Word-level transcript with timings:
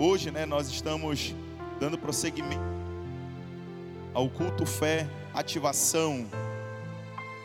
Hoje, 0.00 0.30
né, 0.30 0.46
nós 0.46 0.68
estamos 0.68 1.34
dando 1.80 1.98
prosseguimento 1.98 2.62
ao 4.14 4.30
culto 4.30 4.64
fé, 4.64 5.08
ativação. 5.34 6.24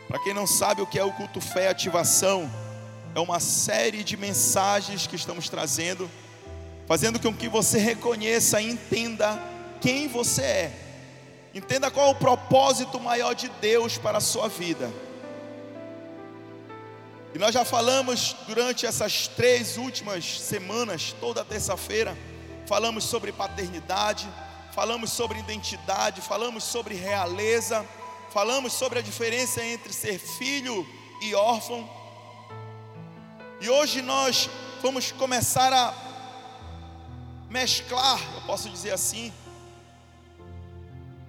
Para 0.06 0.22
quem 0.22 0.32
não 0.32 0.46
sabe 0.46 0.80
o 0.80 0.86
que 0.86 0.96
é 0.96 1.02
o 1.02 1.10
culto 1.10 1.40
fé, 1.40 1.66
ativação, 1.66 2.48
é 3.12 3.18
uma 3.18 3.40
série 3.40 4.04
de 4.04 4.16
mensagens 4.16 5.04
que 5.04 5.16
estamos 5.16 5.48
trazendo, 5.48 6.08
fazendo 6.86 7.18
com 7.18 7.34
que 7.34 7.48
você 7.48 7.78
reconheça 7.78 8.60
e 8.60 8.70
entenda 8.70 9.36
quem 9.80 10.06
você 10.06 10.42
é. 10.42 10.72
Entenda 11.52 11.90
qual 11.90 12.06
é 12.06 12.10
o 12.12 12.14
propósito 12.14 13.00
maior 13.00 13.34
de 13.34 13.48
Deus 13.60 13.98
para 13.98 14.18
a 14.18 14.20
sua 14.20 14.48
vida. 14.48 14.88
E 17.34 17.38
nós 17.38 17.52
já 17.52 17.64
falamos 17.64 18.36
durante 18.46 18.86
essas 18.86 19.26
três 19.26 19.76
últimas 19.76 20.38
semanas, 20.38 21.16
toda 21.18 21.44
terça-feira, 21.44 22.16
falamos 22.66 23.04
sobre 23.04 23.32
paternidade, 23.32 24.28
falamos 24.72 25.12
sobre 25.12 25.38
identidade, 25.38 26.20
falamos 26.20 26.64
sobre 26.64 26.94
realeza, 26.94 27.84
falamos 28.30 28.72
sobre 28.72 28.98
a 28.98 29.02
diferença 29.02 29.64
entre 29.64 29.92
ser 29.92 30.18
filho 30.18 30.86
e 31.20 31.34
órfão. 31.34 31.88
E 33.60 33.68
hoje 33.68 34.02
nós 34.02 34.50
vamos 34.82 35.12
começar 35.12 35.72
a 35.72 35.94
mesclar, 37.48 38.20
eu 38.34 38.42
posso 38.42 38.68
dizer 38.68 38.90
assim, 38.92 39.32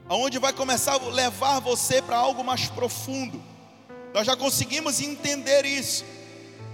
aonde 0.09 0.39
vai 0.39 0.51
começar 0.51 0.93
a 0.93 0.97
levar 0.97 1.59
você 1.59 2.01
para 2.01 2.17
algo 2.17 2.43
mais 2.43 2.67
profundo. 2.67 3.41
Nós 4.13 4.25
já 4.25 4.35
conseguimos 4.35 5.01
entender 5.01 5.65
isso. 5.65 6.05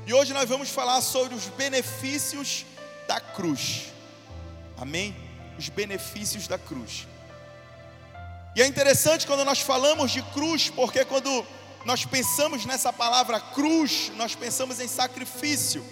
E 0.05 0.13
hoje 0.13 0.33
nós 0.33 0.47
vamos 0.47 0.69
falar 0.69 1.01
sobre 1.01 1.35
os 1.35 1.45
benefícios 1.47 2.65
da 3.07 3.19
cruz. 3.19 3.91
Amém? 4.81 5.15
Os 5.59 5.69
benefícios 5.69 6.47
da 6.47 6.57
cruz. 6.57 7.07
E 8.55 8.63
é 8.63 8.65
interessante 8.65 9.27
quando 9.27 9.45
nós 9.45 9.61
falamos 9.61 10.09
de 10.09 10.23
cruz, 10.23 10.71
porque 10.71 11.05
quando 11.05 11.45
nós 11.85 12.03
pensamos 12.03 12.65
nessa 12.65 12.91
palavra 12.91 13.39
cruz, 13.39 14.11
nós 14.15 14.33
pensamos 14.33 14.79
em 14.79 14.87
sacrifício. 14.87 15.85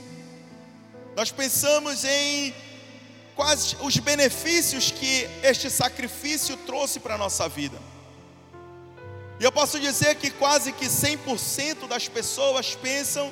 Nós 1.16 1.32
pensamos 1.32 2.04
em 2.04 2.52
quais 3.36 3.78
os 3.80 3.96
benefícios 3.98 4.90
que 4.90 5.30
este 5.44 5.70
sacrifício 5.70 6.58
trouxe 6.58 7.00
para 7.00 7.14
a 7.14 7.18
nossa 7.18 7.48
vida. 7.48 7.78
E 9.40 9.44
eu 9.44 9.52
posso 9.52 9.80
dizer 9.80 10.16
que 10.16 10.32
quase 10.32 10.72
que 10.72 10.88
100% 10.88 11.88
das 11.88 12.08
pessoas 12.08 12.74
pensam 12.74 13.32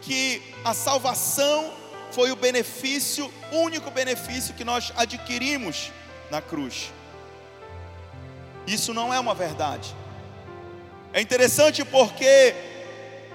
que 0.00 0.42
a 0.64 0.72
salvação 0.72 1.70
foi 2.16 2.32
o 2.32 2.36
benefício, 2.36 3.30
único 3.52 3.90
benefício 3.90 4.54
que 4.54 4.64
nós 4.64 4.90
adquirimos 4.96 5.92
na 6.30 6.40
cruz. 6.40 6.90
Isso 8.66 8.94
não 8.94 9.12
é 9.12 9.20
uma 9.20 9.34
verdade. 9.34 9.94
É 11.12 11.20
interessante 11.20 11.84
porque 11.84 12.54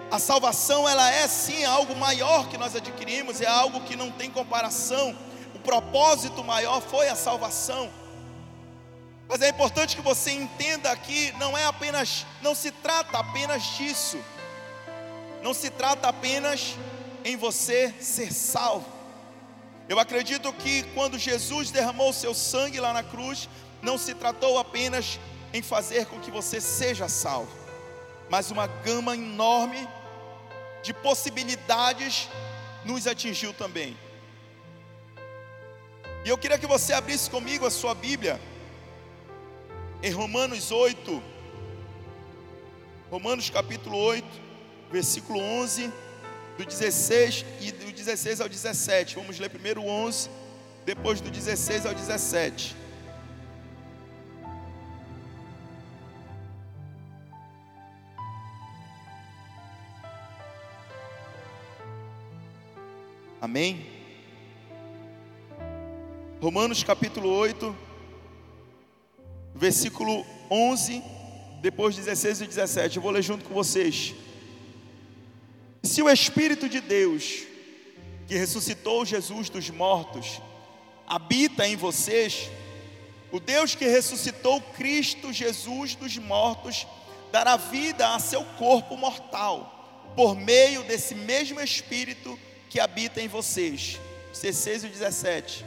a 0.10 0.18
salvação 0.18 0.90
ela 0.90 1.12
é 1.12 1.28
sim 1.28 1.64
algo 1.64 1.96
maior 1.96 2.50
que 2.50 2.58
nós 2.58 2.76
adquirimos, 2.76 3.40
é 3.40 3.46
algo 3.46 3.82
que 3.82 3.96
não 3.96 4.10
tem 4.10 4.32
comparação. 4.32 5.16
O 5.54 5.60
propósito 5.60 6.44
maior 6.44 6.82
foi 6.82 7.08
a 7.08 7.16
salvação. 7.16 7.88
Mas 9.30 9.44
é 9.44 9.50
importante 9.50 9.96
que 9.96 10.02
você 10.02 10.32
entenda 10.32 10.96
que 10.96 11.32
não 11.34 11.56
é 11.56 11.66
apenas, 11.66 12.26
não 12.42 12.56
se 12.56 12.72
trata 12.72 13.20
apenas 13.20 13.62
disso. 13.78 14.18
Não 15.44 15.54
se 15.54 15.70
trata 15.70 16.08
apenas 16.08 16.76
em 17.24 17.36
você 17.36 17.94
ser 18.00 18.34
salvo. 18.34 18.88
Eu 19.88 20.00
acredito 20.00 20.52
que 20.54 20.84
quando 20.94 21.18
Jesus 21.18 21.72
derramou 21.72 22.14
seu 22.14 22.34
sangue 22.34 22.80
lá 22.80 22.94
na 22.94 23.04
cruz, 23.04 23.50
não 23.82 23.98
se 23.98 24.14
tratou 24.14 24.58
apenas 24.58 25.20
em 25.54 25.62
fazer 25.62 26.06
com 26.06 26.20
que 26.20 26.32
você 26.32 26.62
seja 26.62 27.10
salvo, 27.10 27.52
mas 28.30 28.52
uma 28.52 28.68
gama 28.68 29.16
enorme 29.16 29.88
de 30.82 30.94
possibilidades 30.94 32.30
nos 32.86 33.06
atingiu 33.06 33.54
também. 33.54 33.98
E 36.24 36.30
eu 36.30 36.38
queria 36.38 36.58
que 36.58 36.68
você 36.68 36.94
abrisse 36.94 37.30
comigo 37.30 37.66
a 37.66 37.72
sua 37.72 37.94
Bíblia 37.94 38.40
em 40.02 40.12
Romanos 40.12 40.72
8, 40.72 41.22
Romanos 43.10 43.50
capítulo 43.50 43.98
8, 43.98 44.26
versículo 44.90 45.40
11 45.40 45.92
do 46.58 46.66
16 46.66 47.46
e 47.60 47.72
do 47.72 47.92
16 47.92 48.42
ao 48.42 48.50
17. 48.50 49.16
Vamos 49.16 49.40
ler 49.40 49.50
primeiro 49.50 49.82
o 49.82 49.88
11, 49.88 50.30
depois 50.86 51.22
do 51.22 51.30
16 51.30 51.86
ao 51.86 51.94
17. 51.94 52.76
Amém? 63.40 63.86
Romanos 66.40 66.84
capítulo 66.84 67.30
8, 67.30 67.76
versículo 69.56 70.26
11, 70.50 71.04
depois 71.62 71.96
16 71.96 72.42
e 72.42 72.48
17. 72.48 72.98
Eu 72.98 73.04
vou 73.04 73.12
ler 73.12 73.22
junto 73.22 73.46
com 73.46 73.54
vocês. 73.54 74.16
Se 75.92 76.02
o 76.02 76.10
Espírito 76.10 76.70
de 76.70 76.80
Deus, 76.80 77.44
que 78.26 78.38
ressuscitou 78.38 79.06
Jesus 79.06 79.50
dos 79.50 79.70
mortos, 79.70 80.40
habita 81.06 81.68
em 81.68 81.76
vocês, 81.76 82.50
o 83.30 83.42
Deus 83.42 83.76
que 83.76 83.86
ressuscitou 83.86 84.62
Cristo 84.62 85.34
Jesus 85.34 85.94
dos 85.96 86.18
mortos, 86.18 86.88
dará 87.30 87.58
vida 87.58 88.16
a 88.16 88.20
seu 88.20 88.42
corpo 88.58 88.96
mortal, 88.96 90.14
por 90.16 90.34
meio 90.34 90.82
desse 90.84 91.14
mesmo 91.14 91.60
Espírito 91.60 92.40
que 92.70 92.80
habita 92.80 93.22
em 93.22 93.28
vocês. 93.28 94.00
16 94.32 94.86
e 94.86 94.88
17. 94.88 95.66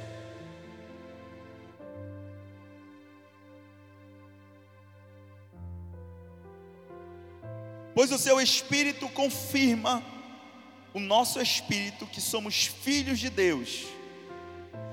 pois 7.95 8.11
o 8.11 8.19
seu 8.19 8.41
espírito 8.41 9.09
confirma 9.09 10.14
o 10.95 11.01
nosso 11.01 11.41
espírito 11.41 12.07
que 12.07 12.21
somos 12.21 12.67
filhos 12.67 13.19
de 13.19 13.29
Deus. 13.29 13.87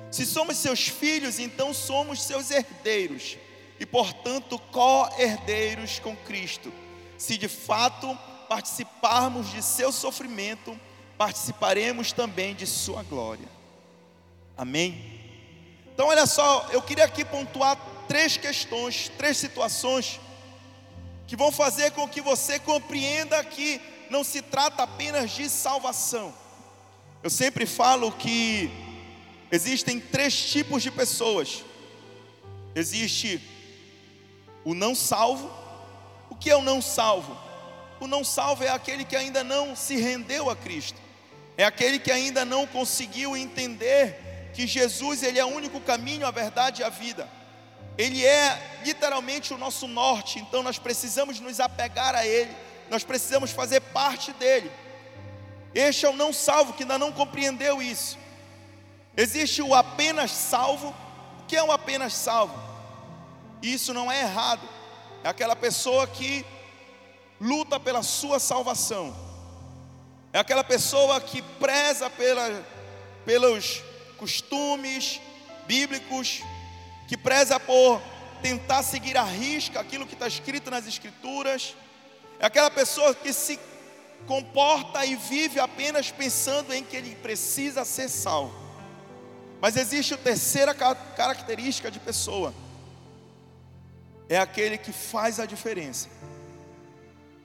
Se 0.09 0.25
somos 0.25 0.57
seus 0.57 0.87
filhos, 0.87 1.37
então 1.39 1.73
somos 1.73 2.23
seus 2.23 2.49
herdeiros 2.49 3.37
e, 3.79 3.85
portanto, 3.85 4.59
co-herdeiros 4.71 5.99
com 5.99 6.15
Cristo. 6.15 6.73
Se 7.17 7.37
de 7.37 7.47
fato 7.47 8.17
participarmos 8.49 9.51
de 9.51 9.61
seu 9.61 9.91
sofrimento, 9.91 10.77
participaremos 11.17 12.11
também 12.11 12.55
de 12.55 12.65
sua 12.65 13.03
glória. 13.03 13.47
Amém? 14.57 15.21
Então, 15.93 16.07
olha 16.07 16.25
só, 16.25 16.67
eu 16.71 16.81
queria 16.81 17.05
aqui 17.05 17.23
pontuar 17.23 17.77
três 18.07 18.37
questões, 18.37 19.09
três 19.17 19.37
situações 19.37 20.19
que 21.27 21.35
vão 21.35 21.51
fazer 21.51 21.91
com 21.91 22.09
que 22.09 22.19
você 22.19 22.59
compreenda 22.59 23.41
que 23.43 23.79
não 24.11 24.23
se 24.25 24.41
trata 24.41 24.83
apenas 24.83 25.31
de 25.31 25.49
salvação. 25.49 26.33
Eu 27.23 27.29
sempre 27.29 27.65
falo 27.65 28.11
que 28.11 28.69
existem 29.49 29.99
três 29.99 30.35
tipos 30.51 30.83
de 30.83 30.91
pessoas: 30.91 31.63
existe 32.75 33.41
o 34.65 34.73
não 34.73 34.93
salvo. 34.93 35.49
O 36.29 36.35
que 36.35 36.49
é 36.49 36.55
o 36.55 36.61
não 36.61 36.81
salvo? 36.81 37.37
O 37.99 38.07
não 38.07 38.23
salvo 38.23 38.63
é 38.63 38.69
aquele 38.69 39.05
que 39.05 39.15
ainda 39.15 39.43
não 39.43 39.75
se 39.75 39.95
rendeu 39.95 40.49
a 40.49 40.55
Cristo, 40.55 40.99
é 41.57 41.63
aquele 41.63 41.99
que 41.99 42.11
ainda 42.11 42.43
não 42.43 42.67
conseguiu 42.67 43.37
entender 43.37 44.51
que 44.53 44.67
Jesus 44.67 45.23
ele 45.23 45.39
é 45.39 45.45
o 45.45 45.49
único 45.55 45.79
caminho, 45.79 46.27
a 46.27 46.31
verdade 46.31 46.81
e 46.81 46.83
a 46.83 46.89
vida. 46.89 47.29
Ele 47.97 48.25
é 48.25 48.81
literalmente 48.83 49.53
o 49.53 49.57
nosso 49.57 49.87
norte, 49.87 50.39
então 50.39 50.63
nós 50.63 50.79
precisamos 50.79 51.39
nos 51.39 51.59
apegar 51.59 52.15
a 52.15 52.25
Ele, 52.25 52.51
nós 52.91 53.05
precisamos 53.05 53.51
fazer 53.51 53.79
parte 53.79 54.33
dele. 54.33 54.69
Este 55.73 56.05
é 56.05 56.09
o 56.09 56.13
não 56.13 56.33
salvo 56.33 56.73
que 56.73 56.83
ainda 56.83 56.97
não 56.97 57.09
compreendeu 57.09 57.81
isso. 57.81 58.17
Existe 59.15 59.61
o 59.61 59.73
apenas 59.73 60.29
salvo. 60.29 60.93
O 61.39 61.45
que 61.47 61.55
é 61.55 61.63
o 61.63 61.71
apenas 61.71 62.13
salvo? 62.13 62.53
Isso 63.61 63.93
não 63.93 64.11
é 64.11 64.23
errado. 64.23 64.67
É 65.23 65.29
aquela 65.29 65.55
pessoa 65.55 66.05
que 66.05 66.45
luta 67.39 67.79
pela 67.79 68.03
sua 68.03 68.41
salvação. 68.41 69.15
É 70.33 70.39
aquela 70.39 70.63
pessoa 70.63 71.21
que 71.21 71.41
preza 71.41 72.09
pela, 72.09 72.61
pelos 73.25 73.81
costumes 74.17 75.21
bíblicos, 75.65 76.41
que 77.07 77.15
preza 77.15 77.57
por 77.57 78.01
tentar 78.41 78.83
seguir 78.83 79.15
a 79.15 79.23
risca 79.23 79.79
aquilo 79.79 80.05
que 80.05 80.13
está 80.13 80.27
escrito 80.27 80.69
nas 80.69 80.85
Escrituras, 80.85 81.73
é 82.41 82.45
aquela 82.47 82.71
pessoa 82.71 83.13
que 83.13 83.31
se 83.31 83.59
comporta 84.25 85.05
e 85.05 85.15
vive 85.15 85.59
apenas 85.59 86.09
pensando 86.09 86.73
em 86.73 86.83
que 86.83 86.97
ele 86.97 87.15
precisa 87.17 87.85
ser 87.85 88.09
salvo. 88.09 88.59
Mas 89.61 89.77
existe 89.77 90.15
a 90.15 90.17
terceira 90.17 90.73
característica 90.73 91.91
de 91.91 91.99
pessoa: 91.99 92.51
é 94.27 94.39
aquele 94.39 94.79
que 94.79 94.91
faz 94.91 95.39
a 95.39 95.45
diferença. 95.45 96.09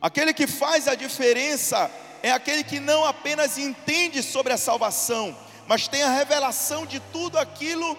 Aquele 0.00 0.32
que 0.32 0.46
faz 0.46 0.88
a 0.88 0.94
diferença 0.94 1.90
é 2.22 2.32
aquele 2.32 2.64
que 2.64 2.80
não 2.80 3.04
apenas 3.04 3.58
entende 3.58 4.22
sobre 4.22 4.54
a 4.54 4.56
salvação, 4.56 5.36
mas 5.68 5.86
tem 5.88 6.02
a 6.02 6.10
revelação 6.10 6.86
de 6.86 7.00
tudo 7.00 7.38
aquilo 7.38 7.98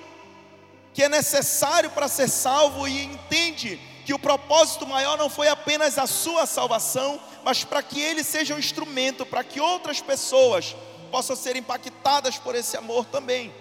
que 0.95 1.03
é 1.03 1.09
necessário 1.09 1.91
para 1.91 2.07
ser 2.07 2.27
salvo 2.27 2.87
e 2.87 3.03
entende 3.03 3.79
que 4.07 4.13
o 4.13 4.19
propósito 4.19 4.87
maior 4.87 5.17
não 5.17 5.29
foi 5.29 5.49
apenas 5.49 5.97
a 5.97 6.07
sua 6.07 6.45
salvação, 6.45 7.19
mas 7.43 7.65
para 7.65 7.83
que 7.83 7.99
ele 7.99 8.23
seja 8.23 8.55
um 8.55 8.57
instrumento 8.57 9.25
para 9.25 9.43
que 9.43 9.59
outras 9.59 9.99
pessoas 9.99 10.73
possam 11.11 11.35
ser 11.35 11.57
impactadas 11.57 12.37
por 12.37 12.55
esse 12.55 12.77
amor 12.77 13.03
também. 13.07 13.53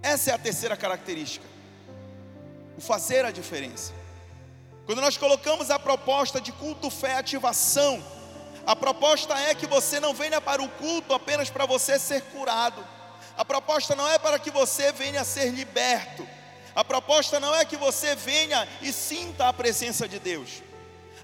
Essa 0.00 0.30
é 0.30 0.34
a 0.34 0.38
terceira 0.38 0.76
característica. 0.76 1.44
O 2.78 2.80
fazer 2.80 3.24
a 3.24 3.32
diferença. 3.32 3.92
Quando 4.86 5.00
nós 5.00 5.16
colocamos 5.16 5.72
a 5.72 5.78
proposta 5.80 6.40
de 6.40 6.52
culto, 6.52 6.88
fé, 6.88 7.16
ativação, 7.16 8.00
a 8.64 8.76
proposta 8.76 9.36
é 9.36 9.56
que 9.56 9.66
você 9.66 9.98
não 9.98 10.14
venha 10.14 10.40
para 10.40 10.62
o 10.62 10.68
culto 10.68 11.12
apenas 11.12 11.50
para 11.50 11.66
você 11.66 11.98
ser 11.98 12.22
curado. 12.26 12.86
A 13.36 13.44
proposta 13.44 13.96
não 13.96 14.08
é 14.08 14.20
para 14.20 14.38
que 14.38 14.52
você 14.52 14.92
venha 14.92 15.22
a 15.22 15.24
ser 15.24 15.50
liberto. 15.50 16.24
A 16.74 16.84
proposta 16.84 17.40
não 17.40 17.54
é 17.54 17.64
que 17.64 17.76
você 17.76 18.14
venha 18.14 18.66
e 18.80 18.92
sinta 18.92 19.48
a 19.48 19.52
presença 19.52 20.08
de 20.08 20.18
Deus. 20.18 20.62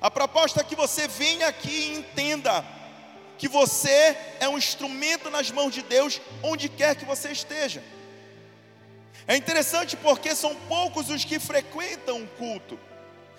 A 0.00 0.10
proposta 0.10 0.60
é 0.60 0.64
que 0.64 0.76
você 0.76 1.06
venha 1.08 1.48
aqui 1.48 1.70
e 1.70 1.96
entenda 1.96 2.64
que 3.38 3.48
você 3.48 4.16
é 4.40 4.48
um 4.48 4.58
instrumento 4.58 5.30
nas 5.30 5.50
mãos 5.50 5.72
de 5.72 5.82
Deus 5.82 6.20
onde 6.42 6.68
quer 6.68 6.96
que 6.96 7.04
você 7.04 7.30
esteja. 7.30 7.82
É 9.28 9.36
interessante 9.36 9.96
porque 9.96 10.34
são 10.34 10.54
poucos 10.54 11.10
os 11.10 11.24
que 11.24 11.38
frequentam 11.38 12.22
o 12.22 12.28
culto, 12.28 12.78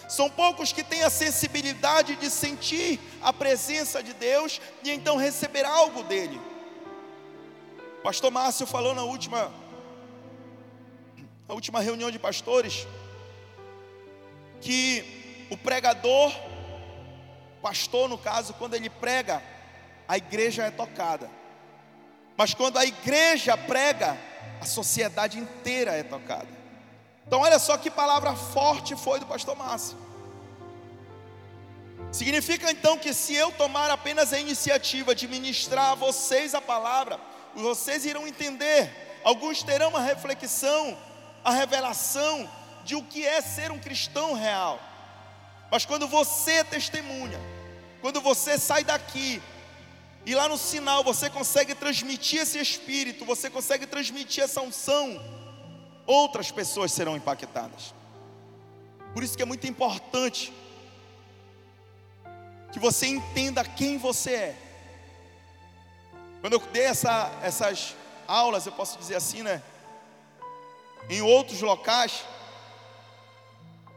são 0.07 0.30
poucos 0.30 0.71
que 0.71 0.83
têm 0.83 1.03
a 1.03 1.10
sensibilidade 1.10 2.15
de 2.15 2.30
sentir 2.30 3.00
a 3.21 3.31
presença 3.33 4.01
de 4.01 4.13
Deus 4.13 4.62
e 4.83 4.92
então 4.92 5.18
receber 5.18 5.65
algo 5.65 6.03
dele. 6.03 6.39
Pastor 8.03 8.31
Márcio 8.31 8.65
falou 8.65 8.94
na 8.94 9.03
última, 9.03 9.51
na 11.47 11.53
última 11.53 11.79
reunião 11.79 12.11
de 12.11 12.19
pastores 12.19 12.85
que 14.59 15.47
o 15.49 15.57
pregador, 15.57 16.33
pastor 17.61 18.09
no 18.09 18.17
caso, 18.17 18.53
quando 18.55 18.73
ele 18.73 18.89
prega, 18.89 19.41
a 20.07 20.17
igreja 20.17 20.63
é 20.63 20.71
tocada. 20.71 21.29
Mas 22.35 22.53
quando 22.53 22.77
a 22.77 22.85
igreja 22.85 23.57
prega, 23.57 24.17
a 24.59 24.65
sociedade 24.65 25.39
inteira 25.39 25.91
é 25.91 26.03
tocada. 26.03 26.47
Então, 27.25 27.41
olha 27.41 27.59
só 27.59 27.77
que 27.77 27.89
palavra 27.89 28.35
forte 28.35 28.95
foi 28.95 29.19
do 29.19 29.25
pastor 29.25 29.55
Márcio. 29.55 29.97
Significa 32.11 32.71
então 32.71 32.97
que 32.97 33.13
se 33.13 33.33
eu 33.35 33.51
tomar 33.51 33.89
apenas 33.89 34.31
a 34.31 34.39
iniciativa 34.39 35.13
de 35.13 35.27
ministrar 35.27 35.91
a 35.91 35.95
vocês 35.95 36.55
a 36.55 36.61
palavra, 36.61 37.19
vocês 37.53 38.05
irão 38.05 38.27
entender, 38.27 39.19
alguns 39.23 39.61
terão 39.61 39.89
uma 39.89 40.00
reflexão, 40.00 40.97
a 41.47 41.51
revelação 41.51 42.49
de 42.83 42.94
o 42.94 43.01
que 43.01 43.25
é 43.25 43.39
ser 43.39 43.71
um 43.71 43.79
cristão 43.79 44.33
real. 44.33 44.81
Mas 45.71 45.85
quando 45.85 46.05
você 46.05 46.61
testemunha, 46.61 47.39
quando 48.01 48.19
você 48.19 48.59
sai 48.59 48.83
daqui 48.83 49.41
e 50.25 50.35
lá 50.35 50.49
no 50.49 50.57
sinal 50.57 51.05
você 51.05 51.29
consegue 51.29 51.73
transmitir 51.73 52.41
esse 52.41 52.59
espírito, 52.59 53.23
você 53.23 53.49
consegue 53.49 53.88
transmitir 53.88 54.44
essa 54.44 54.59
unção, 54.59 55.21
outras 56.05 56.51
pessoas 56.51 56.91
serão 56.91 57.15
impactadas. 57.15 57.93
Por 59.13 59.23
isso 59.23 59.38
que 59.38 59.43
é 59.43 59.45
muito 59.45 59.65
importante 59.67 60.51
que 62.73 62.79
você 62.79 63.07
entenda 63.07 63.63
quem 63.63 63.97
você 63.97 64.31
é. 64.31 64.55
Quando 66.41 66.53
eu 66.53 66.59
dei 66.73 66.83
essa, 66.83 67.31
essas 67.41 67.95
aulas, 68.27 68.65
eu 68.65 68.73
posso 68.73 68.97
dizer 68.97 69.15
assim, 69.15 69.43
né? 69.43 69.63
Em 71.09 71.21
outros 71.21 71.62
locais, 71.62 72.25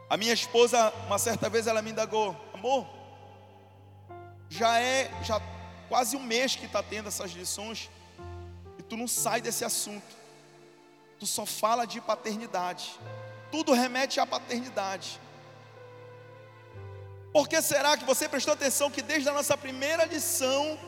a 0.08 0.16
minha 0.16 0.32
esposa, 0.32 0.92
uma 1.06 1.18
certa 1.18 1.48
vez, 1.48 1.66
ela 1.66 1.82
me 1.82 1.90
indagou, 1.90 2.36
amor, 2.54 2.86
já 4.48 4.80
é, 4.80 5.10
já 5.22 5.40
quase 5.88 6.16
um 6.16 6.22
mês 6.22 6.54
que 6.54 6.66
está 6.66 6.82
tendo 6.82 7.08
essas 7.08 7.32
lições, 7.32 7.90
e 8.78 8.82
tu 8.82 8.96
não 8.96 9.08
sai 9.08 9.40
desse 9.40 9.64
assunto, 9.64 10.16
tu 11.18 11.26
só 11.26 11.44
fala 11.44 11.84
de 11.84 12.00
paternidade, 12.00 12.98
tudo 13.50 13.72
remete 13.72 14.20
à 14.20 14.26
paternidade. 14.26 15.20
Por 17.32 17.48
que 17.48 17.60
será 17.62 17.96
que 17.96 18.04
você 18.04 18.28
prestou 18.28 18.54
atenção 18.54 18.90
que 18.90 19.02
desde 19.02 19.28
a 19.28 19.32
nossa 19.32 19.56
primeira 19.56 20.04
lição, 20.04 20.78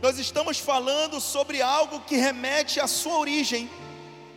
nós 0.00 0.18
estamos 0.18 0.58
falando 0.58 1.20
sobre 1.20 1.60
algo 1.60 2.00
que 2.00 2.16
remete 2.16 2.78
à 2.78 2.86
sua 2.86 3.18
origem, 3.18 3.68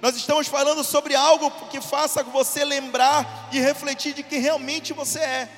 nós 0.02 0.16
estamos 0.16 0.48
falando 0.48 0.84
sobre 0.84 1.14
algo 1.14 1.52
que 1.68 1.80
faça 1.80 2.24
você 2.24 2.66
lembrar 2.66 3.50
e 3.52 3.60
refletir 3.60 4.14
de 4.14 4.24
quem 4.24 4.40
realmente 4.40 4.94
você 4.94 5.20
é, 5.20 5.50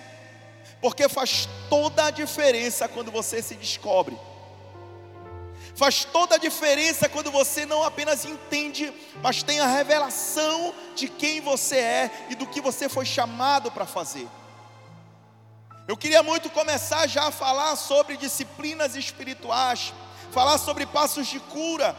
porque 0.82 1.08
faz 1.08 1.48
toda 1.70 2.06
a 2.06 2.12
diferença 2.12 2.90
quando 2.90 3.10
você 3.10 3.42
se 3.42 3.56
descobre. 3.56 4.20
Faz 5.76 6.04
toda 6.04 6.36
a 6.36 6.38
diferença 6.38 7.08
quando 7.08 7.32
você 7.32 7.66
não 7.66 7.84
apenas 7.84 8.26
entende, 8.26 8.94
mas 9.24 9.42
tem 9.42 9.62
a 9.62 9.66
revelação 9.66 10.76
de 10.94 11.08
quem 11.08 11.40
você 11.40 11.78
é 11.78 12.28
e 12.30 12.36
do 12.36 12.46
que 12.46 12.60
você 12.60 12.90
foi 12.90 13.06
chamado 13.06 13.72
para 13.72 13.86
fazer. 13.86 14.28
Eu 15.88 15.96
queria 15.96 16.22
muito 16.22 16.50
começar 16.50 17.08
já 17.08 17.28
a 17.28 17.32
falar 17.32 17.76
sobre 17.78 18.18
disciplinas 18.18 18.96
espirituais, 18.96 19.94
falar 20.32 20.58
sobre 20.58 20.86
passos 20.86 21.28
de 21.28 21.40
cura, 21.40 21.96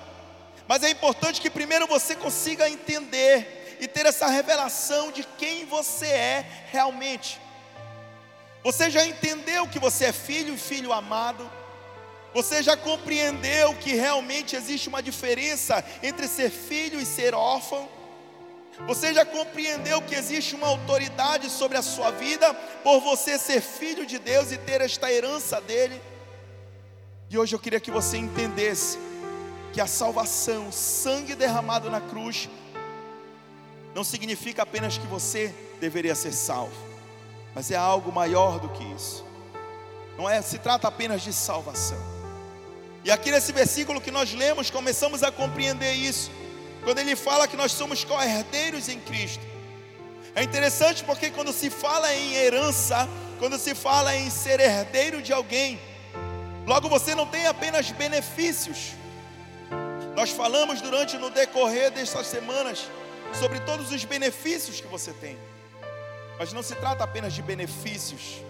mas 0.67 0.83
é 0.83 0.91
importante 0.91 1.41
que 1.41 1.51
primeiro 1.51 1.87
você 1.87 2.15
consiga 2.15 2.69
entender 2.69 3.77
e 3.81 3.87
ter 3.89 4.07
essa 4.07 4.27
revelação 4.27 5.13
de 5.13 5.25
quem 5.39 5.67
você 5.67 6.07
é 6.07 6.47
realmente. 6.71 7.41
Você 8.63 8.91
já 8.91 9.05
entendeu 9.05 9.69
que 9.69 9.79
você 9.79 10.07
é 10.07 10.13
filho 10.13 10.55
e 10.55 10.59
filho 10.59 10.93
amado? 10.93 11.51
Você 12.33 12.63
já 12.63 12.77
compreendeu 12.77 13.75
que 13.75 13.95
realmente 13.95 14.57
existe 14.57 14.89
uma 14.89 15.03
diferença 15.03 15.85
entre 16.03 16.27
ser 16.27 16.51
filho 16.51 16.99
e 16.99 17.05
ser 17.05 17.35
órfão? 17.35 17.89
Você 18.87 19.15
já 19.15 19.25
compreendeu 19.25 20.03
que 20.03 20.15
existe 20.15 20.55
uma 20.57 20.67
autoridade 20.67 21.49
sobre 21.49 21.77
a 21.77 21.83
sua 21.83 22.11
vida 22.11 22.53
por 22.83 23.01
você 23.01 23.39
ser 23.39 23.61
filho 23.61 24.05
de 24.05 24.19
Deus 24.19 24.51
e 24.51 24.59
ter 24.59 24.81
esta 24.81 25.13
herança 25.13 25.61
dele? 25.61 26.01
E 27.31 27.39
hoje 27.39 27.55
eu 27.55 27.61
queria 27.61 27.79
que 27.79 27.91
você 27.91 28.17
entendesse 28.17 28.99
que 29.75 29.81
a 29.81 29.89
salvação, 29.89 30.71
sangue 30.71 31.35
derramado 31.35 31.91
na 31.91 32.01
cruz, 32.01 32.49
não 33.93 34.05
significa 34.05 34.63
apenas 34.63 34.97
que 34.97 35.07
você 35.09 35.53
deveria 35.81 36.15
ser 36.15 36.33
salvo, 36.33 36.77
mas 37.53 37.73
é 37.73 37.77
algo 37.77 38.13
maior 38.13 38.61
do 38.61 38.69
que 38.69 38.85
isso. 38.95 39.25
Não 40.17 40.31
é, 40.31 40.41
se 40.43 40.59
trata 40.59 40.87
apenas 40.87 41.23
de 41.23 41.33
salvação. 41.33 41.99
E 43.05 43.11
aqui 43.11 43.33
nesse 43.33 43.51
versículo 43.51 44.01
que 44.01 44.13
nós 44.13 44.33
lemos, 44.33 44.71
começamos 44.71 45.25
a 45.25 45.33
compreender 45.33 45.93
isso. 45.93 46.31
Quando 46.85 47.01
ele 47.01 47.17
fala 47.17 47.49
que 47.49 47.57
nós 47.57 47.73
somos 47.73 48.05
co-herdeiros 48.05 48.89
em 48.89 49.01
Cristo. 49.01 49.45
É 50.37 50.43
interessante 50.45 51.03
porque 51.03 51.31
quando 51.31 51.53
se 51.53 51.69
fala 51.69 52.15
em 52.15 52.35
herança, 52.35 53.09
quando 53.41 53.59
se 53.59 53.75
fala 53.75 54.15
em 54.15 54.31
ser 54.31 54.61
herdeiro 54.61 55.21
de 55.21 55.33
alguém, 55.33 55.81
logo 56.65 56.89
você 56.89 57.13
não 57.15 57.27
tem 57.27 57.47
apenas 57.47 57.91
benefícios. 57.91 58.93
Nós 60.15 60.31
falamos 60.31 60.81
durante 60.81 61.19
no 61.19 61.31
decorrer 61.31 61.91
destas 61.91 62.27
semanas 62.27 62.89
sobre 63.39 63.59
todos 63.61 63.91
os 63.91 64.05
benefícios 64.05 64.81
que 64.81 64.87
você 64.87 65.13
tem. 65.13 65.39
Mas 66.39 66.53
não 66.53 66.63
se 66.63 66.75
trata 66.77 67.05
apenas 67.05 67.33
de 67.33 67.43
benefícios, 67.43 68.41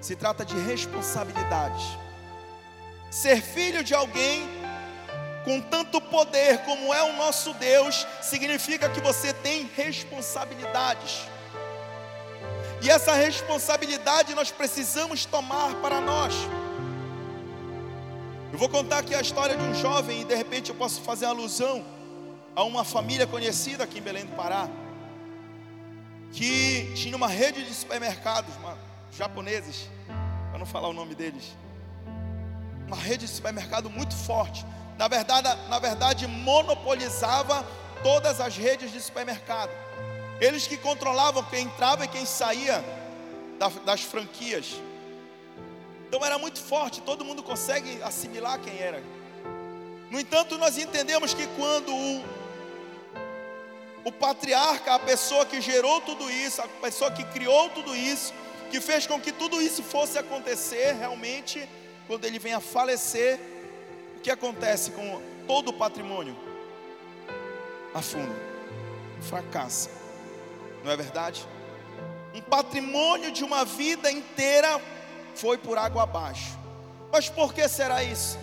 se 0.00 0.16
trata 0.16 0.44
de 0.44 0.56
responsabilidades. 0.56 1.84
Ser 3.10 3.40
filho 3.42 3.84
de 3.84 3.94
alguém 3.94 4.48
com 5.44 5.60
tanto 5.60 6.00
poder 6.00 6.58
como 6.64 6.92
é 6.92 7.02
o 7.02 7.12
nosso 7.12 7.52
Deus, 7.54 8.06
significa 8.22 8.88
que 8.88 9.00
você 9.00 9.32
tem 9.32 9.70
responsabilidades. 9.76 11.28
E 12.80 12.90
essa 12.90 13.12
responsabilidade 13.12 14.34
nós 14.34 14.50
precisamos 14.50 15.26
tomar 15.26 15.74
para 15.76 16.00
nós. 16.00 16.34
Eu 18.54 18.58
vou 18.58 18.68
contar 18.68 18.98
aqui 18.98 19.12
a 19.12 19.20
história 19.20 19.56
de 19.56 19.62
um 19.64 19.74
jovem 19.74 20.20
e 20.20 20.24
de 20.24 20.32
repente 20.32 20.70
eu 20.70 20.76
posso 20.76 21.00
fazer 21.00 21.26
alusão 21.26 21.84
a 22.54 22.62
uma 22.62 22.84
família 22.84 23.26
conhecida 23.26 23.82
aqui 23.82 23.98
em 23.98 24.00
Belém 24.00 24.24
do 24.24 24.36
Pará, 24.36 24.68
que 26.30 26.92
tinha 26.94 27.16
uma 27.16 27.26
rede 27.26 27.64
de 27.64 27.74
supermercados, 27.74 28.54
japoneses, 29.10 29.90
para 30.50 30.60
não 30.60 30.66
falar 30.66 30.86
o 30.86 30.92
nome 30.92 31.16
deles 31.16 31.56
uma 32.86 32.96
rede 32.96 33.26
de 33.26 33.32
supermercado 33.32 33.90
muito 33.90 34.14
forte. 34.14 34.64
Na 34.96 35.08
verdade, 35.08 35.48
na 35.68 35.80
verdade 35.80 36.28
monopolizava 36.28 37.66
todas 38.04 38.40
as 38.40 38.56
redes 38.56 38.92
de 38.92 39.00
supermercado. 39.00 39.72
Eles 40.40 40.68
que 40.68 40.76
controlavam 40.76 41.42
quem 41.42 41.64
entrava 41.64 42.04
e 42.04 42.08
quem 42.08 42.24
saía 42.24 42.84
das 43.84 44.02
franquias. 44.02 44.76
Então 46.08 46.24
era 46.24 46.38
muito 46.38 46.60
forte, 46.62 47.00
todo 47.00 47.24
mundo 47.24 47.42
consegue 47.42 48.02
assimilar 48.02 48.60
quem 48.60 48.78
era. 48.78 49.02
No 50.10 50.20
entanto, 50.20 50.56
nós 50.58 50.78
entendemos 50.78 51.34
que 51.34 51.46
quando 51.56 51.92
o, 51.92 52.24
o 54.04 54.12
patriarca, 54.12 54.94
a 54.94 54.98
pessoa 54.98 55.44
que 55.44 55.60
gerou 55.60 56.00
tudo 56.02 56.30
isso, 56.30 56.60
a 56.60 56.68
pessoa 56.68 57.10
que 57.10 57.24
criou 57.24 57.68
tudo 57.70 57.96
isso, 57.96 58.32
que 58.70 58.80
fez 58.80 59.06
com 59.06 59.20
que 59.20 59.32
tudo 59.32 59.60
isso 59.60 59.82
fosse 59.82 60.18
acontecer, 60.18 60.92
realmente, 60.94 61.68
quando 62.06 62.24
ele 62.24 62.38
vem 62.38 62.54
a 62.54 62.60
falecer, 62.60 63.40
o 64.16 64.20
que 64.20 64.30
acontece 64.30 64.92
com 64.92 65.20
todo 65.46 65.68
o 65.68 65.72
patrimônio? 65.72 66.36
Afunda, 67.92 68.34
fracassa, 69.20 69.90
não 70.84 70.90
é 70.90 70.96
verdade? 70.96 71.46
Um 72.34 72.40
patrimônio 72.40 73.30
de 73.30 73.44
uma 73.44 73.64
vida 73.64 74.10
inteira 74.10 74.80
foi 75.34 75.58
por 75.58 75.78
água 75.78 76.04
abaixo. 76.04 76.58
Mas 77.12 77.28
por 77.28 77.52
que 77.54 77.68
será 77.68 78.02
isso? 78.02 78.38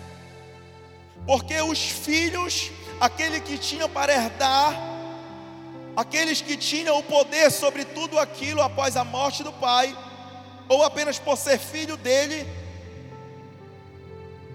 Porque 1.26 1.60
os 1.60 1.78
filhos, 1.78 2.70
aquele 3.00 3.40
que 3.40 3.58
tinham 3.58 3.88
para 3.88 4.12
herdar, 4.12 4.74
aqueles 5.96 6.40
que 6.40 6.56
tinham 6.56 6.98
o 6.98 7.02
poder 7.02 7.50
sobre 7.50 7.84
tudo 7.84 8.18
aquilo 8.18 8.62
após 8.62 8.96
a 8.96 9.04
morte 9.04 9.42
do 9.42 9.52
pai, 9.52 9.96
ou 10.68 10.82
apenas 10.82 11.18
por 11.18 11.36
ser 11.36 11.58
filho 11.58 11.96
dele, 11.96 12.46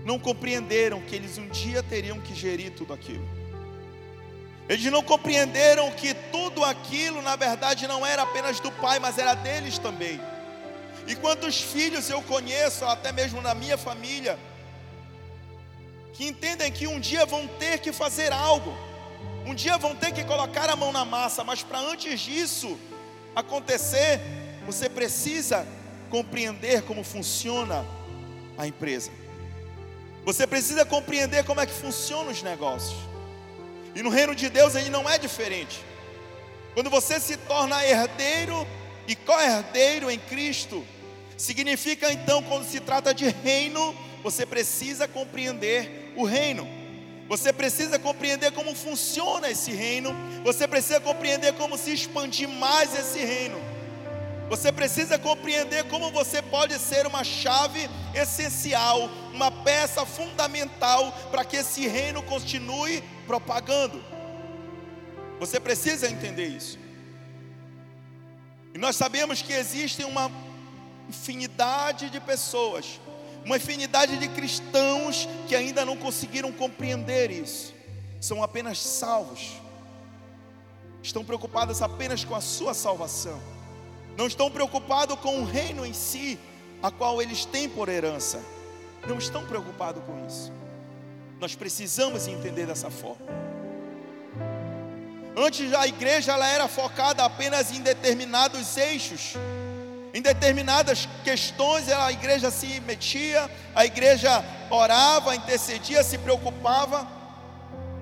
não 0.04 0.18
compreenderam 0.18 1.02
que 1.02 1.16
eles 1.16 1.38
um 1.38 1.48
dia 1.50 1.84
teriam 1.84 2.20
que 2.20 2.34
gerir 2.34 2.72
tudo 2.72 2.94
aquilo. 2.94 3.28
Eles 4.70 4.84
não 4.92 5.02
compreenderam 5.02 5.92
que 5.92 6.14
tudo 6.14 6.64
aquilo, 6.64 7.22
na 7.22 7.36
verdade, 7.36 7.88
não 7.88 8.06
era 8.06 8.24
apenas 8.24 8.60
do 8.60 8.72
pai, 8.72 9.00
mas 9.00 9.18
era 9.18 9.34
deles 9.34 9.78
também. 9.78 10.20
E 11.08 11.16
quantos 11.16 11.62
filhos 11.62 12.10
eu 12.10 12.22
conheço, 12.22 12.84
até 12.86 13.12
mesmo 13.12 13.42
na 13.42 13.56
minha 13.56 13.78
família, 13.78 14.38
que 16.14 16.28
entendem 16.28 16.72
que 16.72 16.86
um 16.86 17.00
dia 17.00 17.26
vão 17.26 17.48
ter 17.48 17.80
que 17.80 17.94
fazer 17.94 18.34
algo, 18.34 18.76
um 19.46 19.56
dia 19.56 19.78
vão 19.78 19.96
ter 19.96 20.12
que 20.12 20.24
colocar 20.26 20.70
a 20.70 20.76
mão 20.76 20.92
na 20.92 21.06
massa, 21.06 21.44
mas 21.44 21.64
para 21.64 21.80
antes 21.80 22.20
disso 22.20 22.78
acontecer, 23.34 24.20
você 24.66 24.90
precisa 24.90 25.66
compreender 26.10 26.82
como 26.82 27.04
funciona 27.04 27.86
a 28.58 28.68
empresa. 28.68 29.12
Você 30.26 30.46
precisa 30.46 30.84
compreender 30.84 31.46
como 31.46 31.62
é 31.62 31.66
que 31.66 31.72
funcionam 31.72 32.32
os 32.32 32.44
negócios. 32.44 32.98
E 33.96 34.02
no 34.02 34.10
reino 34.10 34.36
de 34.36 34.50
Deus 34.50 34.76
ele 34.76 34.90
não 34.90 35.10
é 35.10 35.18
diferente. 35.18 35.80
Quando 36.74 36.90
você 36.90 37.18
se 37.20 37.38
torna 37.38 37.86
herdeiro 37.86 38.68
e 39.08 39.16
co-herdeiro 39.16 40.12
em 40.12 40.20
Cristo, 40.20 40.86
significa 41.38 42.12
então, 42.12 42.42
quando 42.44 42.66
se 42.66 42.80
trata 42.80 43.14
de 43.14 43.30
reino, 43.30 43.96
você 44.24 44.46
precisa 44.46 45.08
compreender 45.08 46.14
o 46.16 46.26
reino. 46.26 46.68
Você 47.30 47.52
precisa 47.52 48.00
compreender 48.00 48.52
como 48.52 48.74
funciona 48.74 49.50
esse 49.50 49.72
reino. 49.72 50.16
Você 50.44 50.68
precisa 50.68 51.00
compreender 51.00 51.54
como 51.54 51.78
se 51.78 51.94
expandir 51.94 52.48
mais 52.48 52.98
esse 52.98 53.20
reino. 53.20 53.60
Você 54.50 54.72
precisa 54.72 55.20
compreender 55.20 55.84
como 55.86 56.10
você 56.10 56.42
pode 56.42 56.80
ser 56.80 57.06
uma 57.06 57.24
chave 57.24 57.90
essencial, 58.16 59.10
uma 59.34 59.52
peça 59.52 60.06
fundamental 60.06 61.12
para 61.30 61.44
que 61.44 61.58
esse 61.58 61.86
reino 61.86 62.24
continue 62.24 63.04
propagando. 63.26 64.02
Você 65.38 65.60
precisa 65.60 66.10
entender 66.10 66.48
isso. 66.48 66.80
E 68.74 68.78
nós 68.78 68.96
sabemos 68.96 69.42
que 69.42 69.52
existem 69.52 70.06
uma 70.06 70.32
infinidade 71.08 72.10
de 72.10 72.20
pessoas, 72.20 73.00
uma 73.46 73.58
infinidade 73.58 74.18
de 74.18 74.28
cristãos 74.28 75.28
que 75.48 75.56
ainda 75.56 75.86
não 75.86 75.96
conseguiram 75.96 76.52
compreender 76.52 77.32
isso. 77.32 77.74
São 78.20 78.44
apenas 78.44 78.80
salvos. 78.80 79.54
Estão 81.02 81.24
preocupados 81.24 81.82
apenas 81.82 82.24
com 82.26 82.36
a 82.36 82.42
sua 82.42 82.74
salvação 82.74 83.40
não 84.18 84.26
estão 84.26 84.50
preocupados 84.50 85.20
com 85.20 85.42
o 85.42 85.46
reino 85.46 85.86
em 85.86 85.94
si, 85.94 86.40
a 86.82 86.90
qual 86.90 87.22
eles 87.22 87.46
têm 87.46 87.70
por 87.70 87.88
herança. 87.88 88.42
Não 89.08 89.20
estão 89.20 89.46
preocupados 89.46 90.04
com 90.04 90.26
isso. 90.26 90.52
Nós 91.40 91.54
precisamos 91.54 92.28
entender 92.28 92.66
dessa 92.66 92.90
forma. 92.90 93.28
Antes 95.36 95.72
a 95.72 95.86
igreja 95.86 96.32
ela 96.32 96.48
era 96.48 96.68
focada 96.68 97.24
apenas 97.24 97.72
em 97.72 97.80
determinados 97.80 98.76
eixos, 98.76 99.36
em 100.18 100.22
determinadas 100.22 101.08
questões 101.24 101.88
a 101.90 102.12
igreja 102.12 102.50
se 102.50 102.80
metia, 102.80 103.48
a 103.76 103.86
igreja 103.86 104.44
orava, 104.68 105.36
intercedia, 105.36 106.02
se 106.04 106.18
preocupava. 106.18 107.08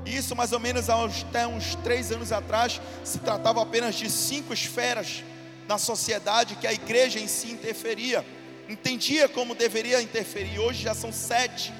Isso 0.06 0.34
mais 0.34 0.54
ou 0.54 0.60
menos 0.62 0.90
até 0.90 1.46
uns 1.46 1.76
três 1.84 2.14
anos 2.14 2.32
atrás 2.32 2.80
se 3.04 3.20
tratava 3.20 3.62
apenas 3.62 3.96
de 3.96 4.10
cinco 4.10 4.54
esferas 4.54 5.26
na 5.68 5.78
sociedade 5.78 6.56
que 6.56 6.66
a 6.66 6.72
igreja 6.72 7.20
em 7.20 7.28
si 7.28 7.52
interferia, 7.52 8.26
entendia 8.70 9.28
como 9.28 9.54
deveria 9.54 10.02
interferir, 10.02 10.58
hoje 10.58 10.84
já 10.84 10.96
são 10.96 11.12
sete. 11.12 11.74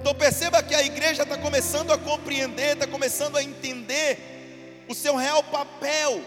Então 0.00 0.14
perceba 0.14 0.62
que 0.62 0.74
a 0.74 0.82
igreja 0.82 1.24
está 1.24 1.36
começando 1.36 1.92
a 1.92 1.98
compreender, 1.98 2.72
está 2.72 2.86
começando 2.86 3.36
a 3.36 3.42
entender 3.42 4.84
o 4.88 4.94
seu 4.94 5.14
real 5.14 5.42
papel. 5.42 6.22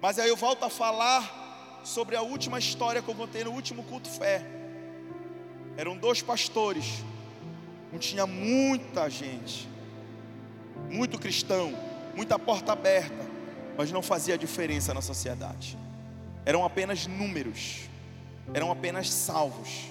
Mas 0.00 0.18
aí 0.18 0.28
eu 0.28 0.36
volto 0.36 0.64
a 0.64 0.70
falar 0.70 1.80
sobre 1.84 2.16
a 2.16 2.22
última 2.22 2.58
história 2.58 3.02
que 3.02 3.08
eu 3.08 3.14
contei 3.14 3.44
no 3.44 3.50
último 3.50 3.82
culto 3.82 4.08
fé. 4.08 4.44
Eram 5.76 5.96
dois 5.96 6.22
pastores, 6.22 7.04
um 7.92 7.98
tinha 7.98 8.26
muita 8.26 9.08
gente, 9.10 9.68
muito 10.90 11.18
cristão, 11.18 11.74
muita 12.14 12.38
porta 12.38 12.72
aberta, 12.72 13.28
mas 13.76 13.92
não 13.92 14.02
fazia 14.02 14.38
diferença 14.38 14.94
na 14.94 15.02
sociedade. 15.02 15.76
Eram 16.44 16.64
apenas 16.64 17.06
números, 17.06 17.82
eram 18.54 18.70
apenas 18.70 19.10
salvos. 19.10 19.90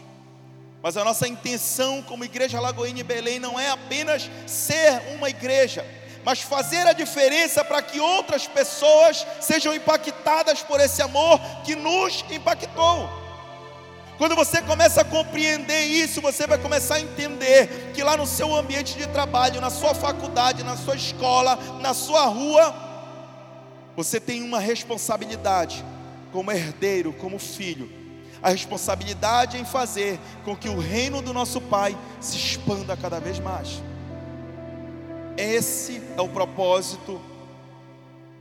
Mas 0.82 0.96
a 0.96 1.04
nossa 1.04 1.28
intenção 1.28 2.02
como 2.04 2.24
Igreja 2.24 2.60
Lagoinha 2.60 3.02
e 3.02 3.04
Belém 3.04 3.38
não 3.38 3.60
é 3.60 3.70
apenas 3.70 4.30
ser 4.48 5.02
uma 5.16 5.30
igreja, 5.30 5.86
mas 6.30 6.42
fazer 6.42 6.86
a 6.86 6.94
diferença 6.94 7.66
para 7.66 7.82
que 7.82 8.00
outras 8.00 8.46
pessoas 8.46 9.26
sejam 9.42 9.74
impactadas 9.74 10.62
por 10.62 10.80
esse 10.80 11.02
amor 11.02 11.40
que 11.66 11.76
nos 11.76 12.24
impactou. 12.30 13.10
Quando 14.16 14.36
você 14.36 14.62
começa 14.62 15.02
a 15.02 15.04
compreender 15.04 15.86
isso, 15.86 16.22
você 16.22 16.46
vai 16.46 16.60
começar 16.60 16.96
a 16.96 17.02
entender 17.02 17.92
que 17.96 18.04
lá 18.04 18.16
no 18.16 18.28
seu 18.28 18.54
ambiente 18.54 18.96
de 18.96 19.08
trabalho, 19.08 19.60
na 19.60 19.72
sua 19.72 19.96
faculdade, 19.96 20.64
na 20.64 20.78
sua 20.78 20.96
escola, 20.96 21.58
na 21.82 21.96
sua 21.96 22.26
rua, 22.26 22.76
você 23.96 24.20
tem 24.20 24.44
uma 24.44 24.60
responsabilidade 24.60 25.84
como 26.32 26.52
herdeiro, 26.52 27.12
como 27.12 27.40
filho. 27.40 27.92
A 28.40 28.52
responsabilidade 28.52 29.58
em 29.58 29.66
fazer 29.66 30.20
com 30.46 30.56
que 30.56 30.70
o 30.70 30.78
reino 30.78 31.24
do 31.24 31.34
nosso 31.34 31.60
Pai 31.60 31.98
se 32.22 32.38
expanda 32.38 32.96
cada 32.96 33.20
vez 33.20 33.40
mais. 33.40 33.82
Esse 35.40 36.02
é 36.18 36.22
o 36.22 36.28
propósito 36.28 37.22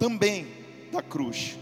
também 0.01 0.49
da 0.91 1.01
cruz. 1.01 1.57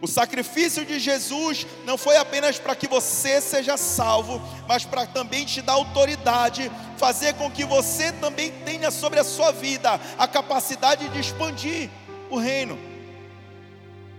O 0.00 0.06
sacrifício 0.08 0.86
de 0.86 0.98
Jesus 0.98 1.66
não 1.84 1.98
foi 1.98 2.16
apenas 2.16 2.58
para 2.58 2.74
que 2.74 2.88
você 2.88 3.42
seja 3.42 3.76
salvo, 3.76 4.40
mas 4.66 4.86
para 4.86 5.06
também 5.06 5.44
te 5.44 5.60
dar 5.60 5.74
autoridade, 5.74 6.72
fazer 6.96 7.34
com 7.34 7.50
que 7.50 7.62
você 7.62 8.10
também 8.12 8.52
tenha 8.64 8.90
sobre 8.90 9.20
a 9.20 9.24
sua 9.24 9.52
vida 9.52 10.00
a 10.16 10.26
capacidade 10.26 11.10
de 11.10 11.20
expandir 11.20 11.90
o 12.30 12.38
reino. 12.38 12.78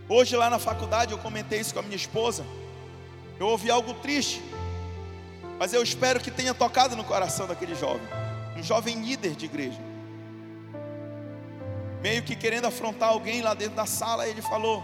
Hoje 0.07 0.35
lá 0.35 0.47
na 0.47 0.59
faculdade 0.59 1.11
eu 1.11 1.17
comentei 1.17 1.59
isso 1.59 1.73
com 1.73 1.79
a 1.79 1.83
minha 1.83 1.95
esposa. 1.95 2.45
Eu 3.39 3.47
ouvi 3.47 3.71
algo 3.71 3.95
triste, 3.95 4.43
mas 5.57 5.73
eu 5.73 5.81
espero 5.81 6.19
que 6.19 6.29
tenha 6.29 6.53
tocado 6.53 6.95
no 6.95 7.03
coração 7.03 7.47
daquele 7.47 7.73
jovem, 7.73 8.07
um 8.55 8.61
jovem 8.61 9.01
líder 9.01 9.35
de 9.35 9.45
igreja. 9.45 9.94
Meio 12.05 12.21
que 12.21 12.35
querendo 12.35 12.65
afrontar 12.65 13.09
alguém 13.09 13.41
lá 13.41 13.55
dentro 13.55 13.75
da 13.75 13.87
sala, 13.87 14.27
ele 14.27 14.39
falou: 14.39 14.83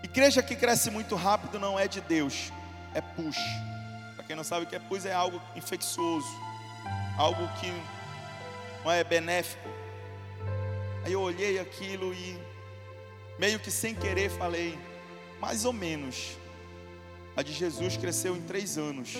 Igreja 0.00 0.40
que 0.40 0.54
cresce 0.54 0.88
muito 0.88 1.16
rápido 1.16 1.58
não 1.58 1.76
é 1.76 1.88
de 1.88 2.00
Deus, 2.00 2.52
é 2.94 3.00
push. 3.00 3.40
Para 4.14 4.24
quem 4.24 4.36
não 4.36 4.44
sabe 4.44 4.66
o 4.66 4.68
que 4.68 4.76
é 4.76 4.78
push, 4.78 5.04
é 5.04 5.12
algo 5.12 5.42
infeccioso, 5.56 6.28
algo 7.18 7.42
que 7.58 7.66
não 8.84 8.92
é 8.92 9.02
benéfico. 9.02 9.68
Aí 11.04 11.12
eu 11.14 11.22
olhei 11.22 11.58
aquilo 11.58 12.14
e 12.14 12.38
meio 13.36 13.58
que 13.58 13.72
sem 13.72 13.96
querer 13.96 14.30
falei, 14.30 14.78
mais 15.40 15.64
ou 15.64 15.72
menos. 15.72 16.38
A 17.36 17.42
de 17.42 17.52
Jesus 17.52 17.96
cresceu 17.96 18.36
em 18.36 18.42
três 18.42 18.78
anos. 18.78 19.16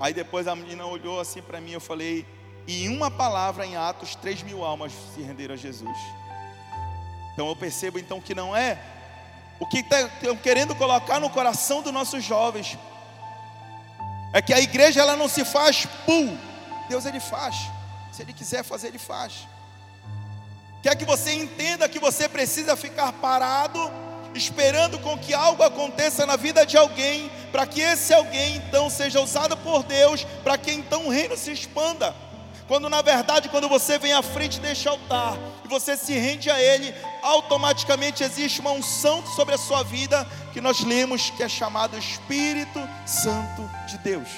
Aí 0.00 0.14
depois 0.14 0.48
a 0.48 0.56
menina 0.56 0.86
olhou 0.86 1.20
assim 1.20 1.42
para 1.42 1.60
mim, 1.60 1.72
eu 1.72 1.80
falei, 1.80 2.26
e 2.66 2.84
em 2.84 2.88
uma 2.88 3.10
palavra 3.10 3.66
em 3.66 3.76
Atos, 3.76 4.14
3 4.14 4.42
mil 4.42 4.64
almas 4.64 4.92
se 5.14 5.22
renderam 5.22 5.54
a 5.54 5.58
Jesus. 5.58 5.98
Então 7.32 7.48
eu 7.48 7.56
percebo 7.56 7.98
então 7.98 8.20
que 8.20 8.34
não 8.34 8.54
é 8.56 8.78
o 9.58 9.66
que 9.66 9.78
estão 9.78 10.36
tá, 10.36 10.42
querendo 10.42 10.74
colocar 10.74 11.20
no 11.20 11.30
coração 11.30 11.82
dos 11.82 11.92
nossos 11.92 12.22
jovens. 12.24 12.76
É 14.32 14.42
que 14.42 14.52
a 14.52 14.60
igreja 14.60 15.00
ela 15.00 15.16
não 15.16 15.28
se 15.28 15.44
faz 15.44 15.86
pum. 16.06 16.36
Deus 16.88 17.06
ele 17.06 17.20
faz. 17.20 17.54
Se 18.12 18.22
ele 18.22 18.32
quiser 18.32 18.62
fazer, 18.62 18.88
ele 18.88 18.98
faz. 18.98 19.46
Quer 20.82 20.96
que 20.96 21.04
você 21.04 21.32
entenda 21.32 21.88
que 21.88 22.00
você 22.00 22.28
precisa 22.28 22.76
ficar 22.76 23.12
parado, 23.12 23.78
esperando 24.34 24.98
com 24.98 25.16
que 25.16 25.32
algo 25.32 25.62
aconteça 25.62 26.26
na 26.26 26.36
vida 26.36 26.66
de 26.66 26.76
alguém, 26.76 27.30
para 27.52 27.66
que 27.66 27.80
esse 27.80 28.12
alguém 28.12 28.56
então 28.56 28.90
seja 28.90 29.20
usado 29.20 29.56
por 29.58 29.84
Deus, 29.84 30.24
para 30.42 30.58
que 30.58 30.72
então 30.72 31.06
o 31.06 31.10
reino 31.10 31.36
se 31.36 31.52
expanda. 31.52 32.14
Quando 32.68 32.88
na 32.88 33.02
verdade, 33.02 33.48
quando 33.48 33.68
você 33.68 33.98
vem 33.98 34.12
à 34.12 34.22
frente 34.22 34.60
deste 34.60 34.88
altar 34.88 35.36
e 35.64 35.68
você 35.68 35.96
se 35.96 36.12
rende 36.12 36.50
a 36.50 36.60
Ele, 36.60 36.94
automaticamente 37.22 38.22
existe 38.22 38.60
uma 38.60 38.70
unção 38.70 39.24
sobre 39.26 39.54
a 39.54 39.58
sua 39.58 39.82
vida 39.82 40.26
que 40.52 40.60
nós 40.60 40.80
lemos 40.80 41.30
que 41.30 41.42
é 41.42 41.48
chamado 41.48 41.98
Espírito 41.98 42.78
Santo 43.06 43.68
de 43.88 43.98
Deus. 43.98 44.28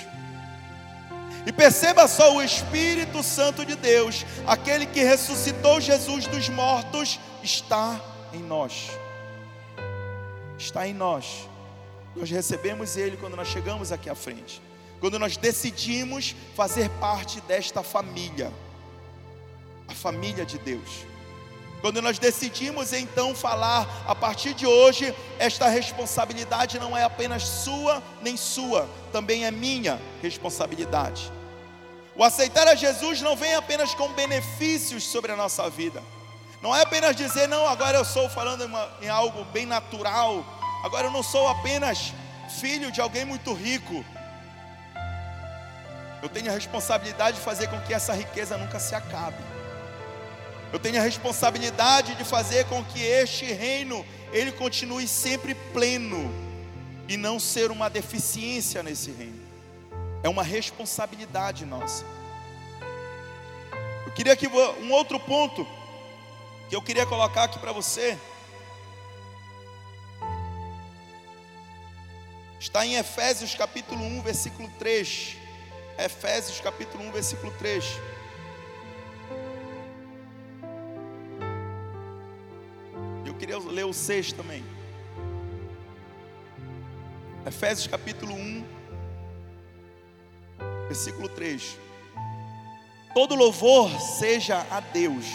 E 1.47 1.53
perceba 1.53 2.09
só 2.09 2.35
o 2.35 2.43
Espírito 2.43 3.23
Santo 3.23 3.67
de 3.67 3.77
Deus, 3.77 4.25
aquele 4.47 4.87
que 4.87 5.03
ressuscitou 5.05 5.81
Jesus 5.81 6.27
dos 6.27 6.49
mortos, 6.49 7.21
está 7.43 8.01
em 8.33 8.43
nós. 8.43 8.91
Está 10.59 10.89
em 10.89 10.95
nós. 10.95 11.47
Nós 12.17 12.31
recebemos 12.31 12.97
Ele 12.97 13.19
quando 13.19 13.37
nós 13.37 13.49
chegamos 13.49 13.93
aqui 13.93 14.09
à 14.09 14.15
frente 14.15 14.63
quando 15.05 15.19
nós 15.19 15.37
decidimos 15.37 16.35
fazer 16.57 16.89
parte 16.99 17.39
desta 17.43 17.83
família, 17.83 18.51
a 19.87 19.93
família 19.93 20.47
de 20.47 20.57
Deus. 20.57 21.05
Quando 21.83 22.01
nós 22.01 22.19
decidimos 22.19 22.91
então 22.95 23.35
falar, 23.35 23.87
a 24.09 24.15
partir 24.15 24.55
de 24.55 24.67
hoje, 24.67 25.15
esta 25.39 25.69
responsabilidade 25.69 26.79
não 26.79 26.97
é 26.97 27.05
apenas 27.05 27.43
sua 27.43 28.03
nem 28.23 28.35
sua, 28.35 28.89
também 29.13 29.45
é 29.45 29.51
minha 29.51 30.01
responsabilidade. 30.23 31.31
O 32.17 32.25
aceitar 32.25 32.67
a 32.67 32.75
Jesus 32.75 33.21
não 33.21 33.37
vem 33.37 33.55
apenas 33.57 33.95
com 33.95 34.11
benefícios 34.15 35.05
sobre 35.05 35.33
a 35.33 35.37
nossa 35.37 35.69
vida. 35.69 36.03
Não 36.63 36.75
é 36.75 36.81
apenas 36.81 37.15
dizer, 37.15 37.47
não, 37.47 37.69
agora 37.69 37.99
eu 37.99 38.07
sou 38.07 38.31
falando 38.31 38.63
em, 38.63 38.69
uma, 38.69 38.89
em 39.03 39.09
algo 39.11 39.45
bem 39.53 39.67
natural, 39.67 40.43
agora 40.83 41.09
eu 41.09 41.11
não 41.11 41.23
sou 41.23 41.47
apenas 41.47 42.15
filho 42.59 42.91
de 42.91 43.03
alguém 43.03 43.27
muito 43.27 43.53
rico, 43.53 44.03
eu 46.25 46.29
tenho 46.31 46.51
a 46.51 46.55
responsabilidade 46.55 47.37
de 47.37 47.43
fazer 47.43 47.69
com 47.69 47.79
que 47.83 47.93
essa 47.93 48.15
riqueza 48.15 48.57
nunca 48.57 48.81
se 48.81 48.95
acabe. 48.95 49.37
Eu 50.73 50.79
tenho 50.79 50.99
a 50.99 51.03
responsabilidade 51.03 52.15
de 52.15 52.25
fazer 52.25 52.65
com 52.65 52.83
que 52.83 53.03
este 53.03 53.45
reino 53.53 54.05
ele 54.33 54.51
continue 54.51 55.07
sempre 55.07 55.55
pleno 55.55 56.33
e 57.07 57.19
não 57.19 57.39
ser 57.39 57.71
uma 57.71 57.91
deficiência 57.91 58.83
nesse 58.83 59.11
reino. 59.11 59.39
É 60.23 60.29
uma 60.31 60.43
responsabilidade 60.43 61.67
nossa. 61.67 62.07
Eu 64.07 64.13
queria 64.13 64.35
que 64.35 64.49
um 64.49 64.93
outro 64.93 65.21
ponto 65.21 65.69
que 66.71 66.75
eu 66.75 66.81
queria 66.81 67.05
colocar 67.05 67.45
aqui 67.45 67.59
para 67.59 67.71
você 67.71 68.19
está 72.59 72.87
em 72.87 72.95
Efésios 72.95 73.55
capítulo 73.55 74.03
1, 74.03 74.23
versículo 74.23 74.71
3. 74.79 75.44
Efésios 75.99 76.61
capítulo 76.61 77.05
1, 77.05 77.13
versículo 77.13 77.53
3. 77.53 77.85
Eu 83.25 83.35
queria 83.35 83.59
ler 83.59 83.85
o 83.85 83.93
6 83.93 84.33
também. 84.33 84.65
Efésios 87.47 87.87
capítulo 87.87 88.35
1, 88.35 88.65
versículo 90.89 91.29
3. 91.29 91.79
Todo 93.15 93.37
louvor 93.37 93.89
seja 94.01 94.67
a 94.71 94.81
Deus, 94.81 95.27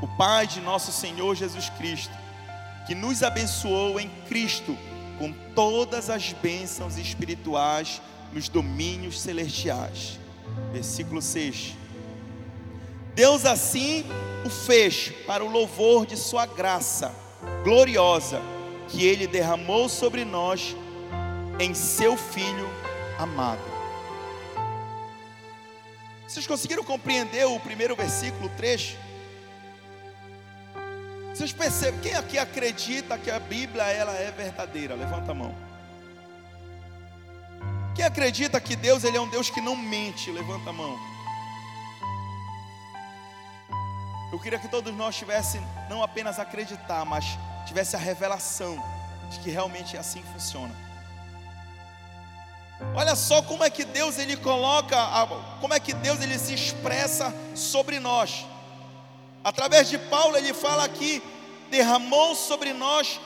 o 0.00 0.06
Pai 0.16 0.46
de 0.46 0.60
nosso 0.60 0.92
Senhor 0.92 1.34
Jesus 1.34 1.68
Cristo, 1.70 2.14
que 2.86 2.94
nos 2.94 3.24
abençoou 3.24 3.98
em 3.98 4.08
Cristo 4.28 4.78
com 5.18 5.32
todas 5.54 6.08
as 6.08 6.32
bênçãos 6.32 6.96
espirituais 6.96 8.00
nos 8.32 8.48
domínios 8.48 9.20
celestiais. 9.20 10.18
Versículo 10.72 11.20
6. 11.20 11.74
Deus 13.14 13.44
assim 13.44 14.04
o 14.46 14.50
fez 14.50 15.12
para 15.26 15.44
o 15.44 15.50
louvor 15.50 16.06
de 16.06 16.16
Sua 16.16 16.46
graça 16.46 17.12
gloriosa, 17.64 18.40
que 18.88 19.04
Ele 19.04 19.26
derramou 19.26 19.88
sobre 19.88 20.24
nós 20.24 20.76
em 21.58 21.74
Seu 21.74 22.16
Filho 22.16 22.68
amado. 23.18 23.60
Vocês 26.26 26.46
conseguiram 26.46 26.84
compreender 26.84 27.46
o 27.46 27.58
primeiro 27.58 27.96
versículo 27.96 28.48
3? 28.56 28.96
Vocês 31.38 31.52
percebem, 31.52 32.00
quem 32.00 32.14
aqui 32.14 32.36
acredita 32.36 33.16
que 33.16 33.30
a 33.30 33.38
Bíblia 33.38 33.84
ela 33.84 34.12
é 34.12 34.28
verdadeira? 34.32 34.96
Levanta 34.96 35.30
a 35.30 35.34
mão. 35.34 35.54
Quem 37.94 38.04
acredita 38.04 38.60
que 38.60 38.74
Deus 38.74 39.04
ele 39.04 39.18
é 39.18 39.20
um 39.20 39.30
Deus 39.30 39.48
que 39.48 39.60
não 39.60 39.76
mente, 39.76 40.32
levanta 40.32 40.70
a 40.70 40.72
mão. 40.72 40.98
Eu 44.32 44.40
queria 44.40 44.58
que 44.58 44.66
todos 44.66 44.92
nós 44.96 45.14
tivessem 45.14 45.60
não 45.88 46.02
apenas 46.02 46.40
acreditar, 46.40 47.04
mas 47.04 47.24
tivesse 47.68 47.94
a 47.94 48.00
revelação 48.00 48.76
de 49.30 49.38
que 49.38 49.48
realmente 49.48 49.96
é 49.96 50.00
assim 50.00 50.20
que 50.20 50.32
funciona. 50.32 50.74
Olha 52.96 53.14
só 53.14 53.42
como 53.42 53.62
é 53.62 53.70
que 53.70 53.84
Deus 53.84 54.18
ele 54.18 54.36
coloca, 54.36 54.96
como 55.60 55.72
é 55.72 55.78
que 55.78 55.94
Deus 55.94 56.20
ele 56.20 56.36
se 56.36 56.52
expressa 56.52 57.32
sobre 57.54 58.00
nós. 58.00 58.44
Através 59.42 59.88
de 59.88 59.98
Paulo 59.98 60.36
ele 60.36 60.52
fala 60.52 60.84
aqui, 60.84 61.22
derramou 61.70 62.34
sobre 62.34 62.72
nós 62.72 63.20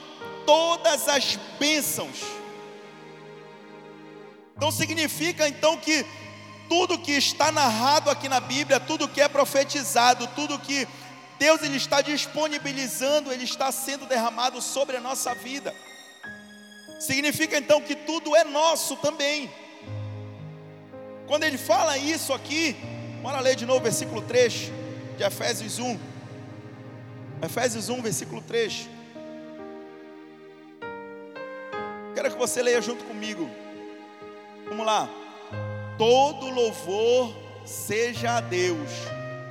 todas 0.45 1.09
as 1.09 1.37
bênçãos 1.59 2.43
então 4.63 4.71
significa 4.71 5.49
então 5.49 5.77
que 5.77 6.07
tudo 6.69 6.97
que 6.97 7.11
está 7.11 7.51
narrado 7.51 8.09
aqui 8.09 8.29
na 8.29 8.39
Bíblia, 8.39 8.79
tudo 8.79 9.09
que 9.09 9.21
é 9.21 9.27
profetizado, 9.27 10.25
tudo 10.37 10.57
que 10.57 10.87
Deus 11.37 11.63
ele 11.63 11.77
está 11.77 12.01
disponibilizando, 12.01 13.33
ele 13.33 13.43
está 13.43 13.73
sendo 13.73 14.07
derramado 14.07 14.63
sobre 14.63 14.97
a 14.97 15.01
nossa 15.01 15.35
vida. 15.35 15.75
Significa 17.01 17.59
então 17.59 17.81
que 17.81 17.97
tudo 17.97 18.37
é 18.37 18.45
nosso 18.45 18.95
também. 18.99 19.51
Quando 21.27 21.43
ele 21.43 21.59
fala 21.59 21.99
isso 21.99 22.33
aqui, 22.33 22.77
bora 23.21 23.41
ler 23.41 23.57
de 23.57 23.67
novo 23.67 23.81
versículo 23.81 24.23
3 24.23 24.71
de 25.17 25.25
Efésios 25.25 25.79
1. 25.79 25.99
Efésios 27.43 27.89
1, 27.89 28.03
versículo 28.03 28.41
3. 28.43 28.89
Quero 32.15 32.31
que 32.31 32.39
você 32.39 32.63
leia 32.63 32.81
junto 32.81 33.05
comigo. 33.05 33.51
Vamos 34.69 34.87
lá. 34.87 35.09
Todo 35.99 36.51
louvor 36.51 37.35
seja 37.65 38.39
a 38.39 38.41
Deus, 38.41 38.91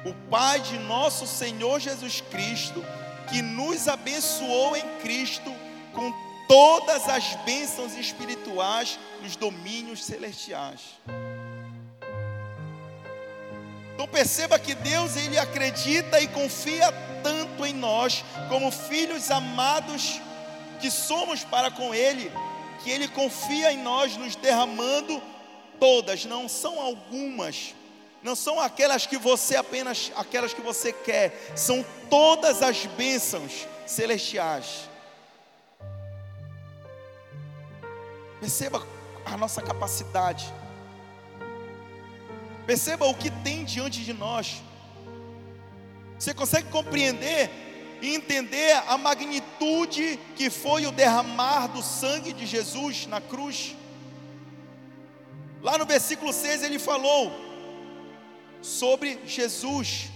o 0.06 0.14
Pai 0.30 0.60
de 0.62 0.78
nosso 0.80 1.28
Senhor 1.28 1.80
Jesus 1.80 2.22
Cristo, 2.22 2.84
que 3.30 3.42
nos 3.42 3.88
abençoou 3.88 4.76
em 4.76 4.88
Cristo 5.02 5.54
com 5.94 6.14
todas 6.48 7.08
as 7.08 7.36
bênçãos 7.46 7.96
espirituais 7.96 9.00
nos 9.22 9.36
domínios 9.36 10.04
celestiais. 10.04 10.82
Então 14.02 14.12
perceba 14.12 14.58
que 14.58 14.74
Deus 14.74 15.16
ele 15.16 15.38
acredita 15.38 16.20
e 16.20 16.28
confia 16.28 16.92
tanto 17.22 17.64
em 17.64 17.72
nós 17.72 18.26
como 18.50 18.72
filhos 18.72 19.30
amados 19.30 20.20
que 20.80 20.90
somos 20.90 21.44
para 21.44 21.70
com 21.70 21.94
ele, 21.94 22.32
que 22.84 22.90
Ele 22.90 23.08
confia 23.08 23.72
em 23.72 23.78
nós, 23.78 24.18
nos 24.18 24.36
derramando 24.36 25.22
todas, 25.80 26.26
não 26.26 26.50
são 26.50 26.82
algumas, 26.82 27.76
não 28.24 28.36
são 28.36 28.60
aquelas 28.60 29.06
que 29.06 29.20
você 29.20 29.56
apenas, 29.56 30.12
aquelas 30.16 30.52
que 30.52 30.62
você 30.62 30.92
quer, 30.92 31.54
são 31.56 31.86
todas 32.10 32.64
as 32.64 32.88
bênçãos 32.88 33.68
celestiais. 33.86 34.90
Perceba 38.40 38.84
a 39.24 39.38
nossa 39.38 39.62
capacidade, 39.62 40.52
perceba 42.72 43.06
o 43.06 43.14
que 43.14 43.30
tem 43.30 43.66
diante 43.66 44.02
de 44.02 44.14
nós. 44.14 44.64
Você 46.18 46.34
consegue 46.34 46.70
compreender 46.70 47.50
e 48.02 48.16
entender 48.16 48.82
a 48.88 48.98
magnitude 48.98 50.18
que 50.38 50.50
foi 50.50 50.88
o 50.88 50.92
derramar 50.94 51.68
do 51.68 51.84
sangue 51.84 52.32
de 52.32 52.46
Jesus 52.46 53.08
na 53.08 53.20
cruz. 53.20 53.76
Lá 55.62 55.78
no 55.78 55.86
versículo 55.86 56.32
6 56.32 56.64
ele 56.64 56.80
falou 56.80 57.30
sobre 58.62 59.20
Jesus, 59.26 60.08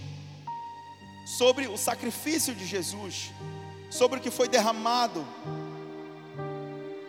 sobre 1.37 1.67
o 1.67 1.75
sacrifício 1.75 2.55
de 2.55 2.65
Jesus, 2.65 3.33
sobre 3.91 4.19
o 4.19 4.21
que 4.21 4.31
foi 4.31 4.47
derramado. 4.47 5.27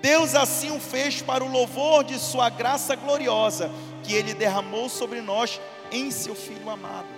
Deus 0.02 0.34
assim 0.34 0.72
o 0.72 0.80
fez 0.80 1.22
para 1.22 1.44
o 1.44 1.48
louvor 1.48 2.02
de 2.02 2.18
Sua 2.18 2.48
graça 2.50 2.96
gloriosa, 2.96 3.70
que 4.06 4.14
Ele 4.14 4.32
derramou 4.32 4.88
sobre 4.88 5.20
nós 5.20 5.60
em 5.90 6.10
Seu 6.10 6.34
Filho 6.34 6.70
amado. 6.70 7.08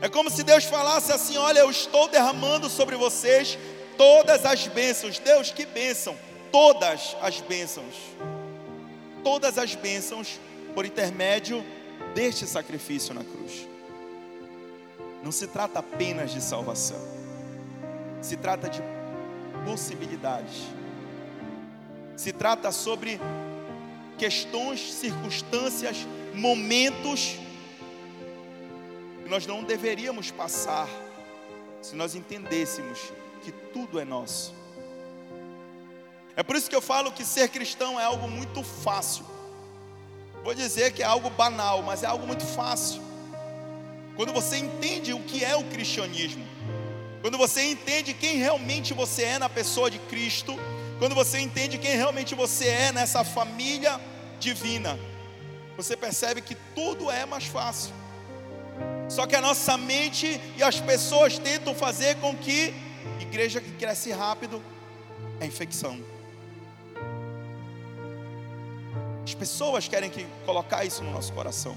É 0.00 0.08
como 0.08 0.30
se 0.30 0.42
Deus 0.42 0.64
falasse 0.64 1.12
assim: 1.12 1.36
Olha, 1.36 1.60
eu 1.60 1.70
estou 1.70 2.08
derramando 2.08 2.70
sobre 2.70 2.96
vocês 2.96 3.58
todas 3.98 4.44
as 4.46 4.66
bênçãos. 4.66 5.18
Deus, 5.18 5.50
que 5.50 5.66
bênção! 5.66 6.16
Todas 6.50 7.14
as 7.20 7.40
bênçãos. 7.40 7.94
Todas 9.22 9.58
as 9.58 9.74
bênçãos 9.74 10.40
por 10.74 10.86
intermédio 10.86 11.64
deste 12.14 12.46
sacrifício 12.46 13.14
na 13.14 13.22
cruz. 13.22 13.68
Não 15.22 15.32
se 15.32 15.46
trata 15.46 15.80
apenas 15.80 16.30
de 16.30 16.40
salvação, 16.40 17.00
se 18.22 18.36
trata 18.36 18.68
de 18.68 18.80
possibilidades, 19.64 20.62
se 22.16 22.32
trata 22.32 22.70
sobre 22.70 23.20
questões, 24.18 24.92
circunstâncias, 24.92 25.96
momentos 26.34 27.36
que 29.22 29.28
nós 29.28 29.46
não 29.46 29.62
deveríamos 29.62 30.30
passar 30.30 30.88
se 31.82 31.94
nós 31.94 32.14
entendêssemos 32.14 32.98
que 33.42 33.52
tudo 33.52 34.00
é 34.00 34.04
nosso. 34.04 34.54
É 36.36 36.42
por 36.42 36.56
isso 36.56 36.68
que 36.68 36.76
eu 36.76 36.82
falo 36.82 37.12
que 37.12 37.24
ser 37.24 37.48
cristão 37.48 37.98
é 37.98 38.04
algo 38.04 38.28
muito 38.28 38.62
fácil. 38.62 39.24
Vou 40.44 40.54
dizer 40.54 40.92
que 40.92 41.02
é 41.02 41.06
algo 41.06 41.30
banal, 41.30 41.82
mas 41.82 42.02
é 42.02 42.06
algo 42.06 42.26
muito 42.26 42.44
fácil. 42.44 43.02
Quando 44.16 44.32
você 44.32 44.58
entende 44.58 45.12
o 45.12 45.20
que 45.20 45.44
é 45.44 45.56
o 45.56 45.64
cristianismo, 45.64 46.44
quando 47.20 47.36
você 47.36 47.64
entende 47.64 48.14
quem 48.14 48.36
realmente 48.36 48.94
você 48.94 49.22
é 49.22 49.38
na 49.38 49.48
pessoa 49.48 49.90
de 49.90 49.98
Cristo, 49.98 50.56
quando 50.98 51.14
você 51.14 51.38
entende 51.38 51.78
quem 51.78 51.96
realmente 51.96 52.34
você 52.34 52.66
é 52.66 52.92
nessa 52.92 53.22
família 53.22 54.00
divina, 54.40 54.98
você 55.76 55.96
percebe 55.96 56.40
que 56.40 56.54
tudo 56.74 57.10
é 57.10 57.26
mais 57.26 57.44
fácil. 57.44 57.92
Só 59.08 59.26
que 59.26 59.36
a 59.36 59.40
nossa 59.40 59.76
mente 59.76 60.40
e 60.56 60.62
as 60.62 60.80
pessoas 60.80 61.38
tentam 61.38 61.74
fazer 61.74 62.16
com 62.16 62.34
que 62.34 62.74
igreja 63.20 63.60
que 63.60 63.70
cresce 63.72 64.10
rápido 64.10 64.62
é 65.38 65.46
infecção. 65.46 66.00
As 69.22 69.34
pessoas 69.34 69.86
querem 69.88 70.08
que 70.08 70.26
colocar 70.44 70.84
isso 70.84 71.02
no 71.02 71.10
nosso 71.12 71.32
coração. 71.32 71.76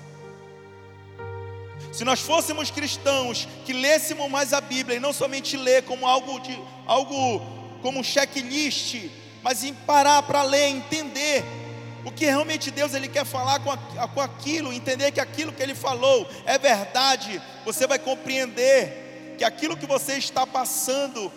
Se 1.92 2.04
nós 2.04 2.20
fôssemos 2.20 2.70
cristãos 2.70 3.48
que 3.66 3.74
lêssemos 3.74 4.30
mais 4.30 4.54
a 4.54 4.62
Bíblia 4.62 4.98
e 4.98 5.00
não 5.00 5.12
somente 5.12 5.58
ler 5.58 5.84
como 5.84 6.08
algo 6.08 6.40
de 6.40 6.58
algo 6.86 7.59
como 7.82 8.00
um 8.00 8.04
checklist, 8.04 9.10
mas 9.42 9.64
em 9.64 9.74
parar 9.74 10.24
para 10.24 10.44
ler, 10.44 10.68
entender 10.68 11.44
o 12.06 12.12
que 12.12 12.26
realmente 12.26 12.72
Deus 12.72 12.94
ele 12.94 13.08
quer 13.08 13.26
falar 13.26 13.60
com, 13.60 13.72
a, 13.72 14.08
com 14.08 14.22
aquilo, 14.22 14.72
entender 14.72 15.12
que 15.12 15.20
aquilo 15.20 15.52
que 15.52 15.62
ele 15.62 15.76
falou 15.76 16.28
é 16.46 16.58
verdade, 16.58 17.42
você 17.66 17.86
vai 17.86 18.00
compreender 18.00 19.36
que 19.38 19.44
aquilo 19.44 19.78
que 19.78 19.86
você 19.86 20.18
está 20.18 20.46
passando 20.46 21.32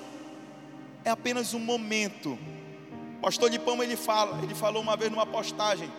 é 1.04 1.10
apenas 1.10 1.54
um 1.54 1.58
momento. 1.58 2.38
Pastor 3.20 3.50
Lipão 3.50 3.82
ele 3.82 3.96
fala, 3.96 4.42
ele 4.42 4.54
falou 4.54 4.82
uma 4.82 4.96
vez 4.96 5.10
numa 5.10 5.26
postagem: 5.26 5.90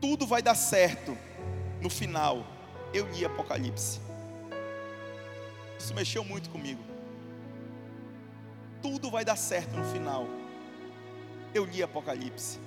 tudo 0.00 0.26
vai 0.26 0.42
dar 0.42 0.54
certo 0.54 1.16
no 1.80 1.90
final. 1.90 2.46
Eu 2.92 3.08
li 3.12 3.24
Apocalipse. 3.24 4.00
Isso 5.78 5.94
mexeu 5.94 6.24
muito 6.24 6.48
comigo. 6.50 6.95
Tudo 8.86 9.10
vai 9.10 9.24
dar 9.24 9.36
certo 9.36 9.76
no 9.76 9.84
final 9.92 10.26
eu 11.56 11.64
li 11.64 11.82
Apocalipse, 11.82 12.58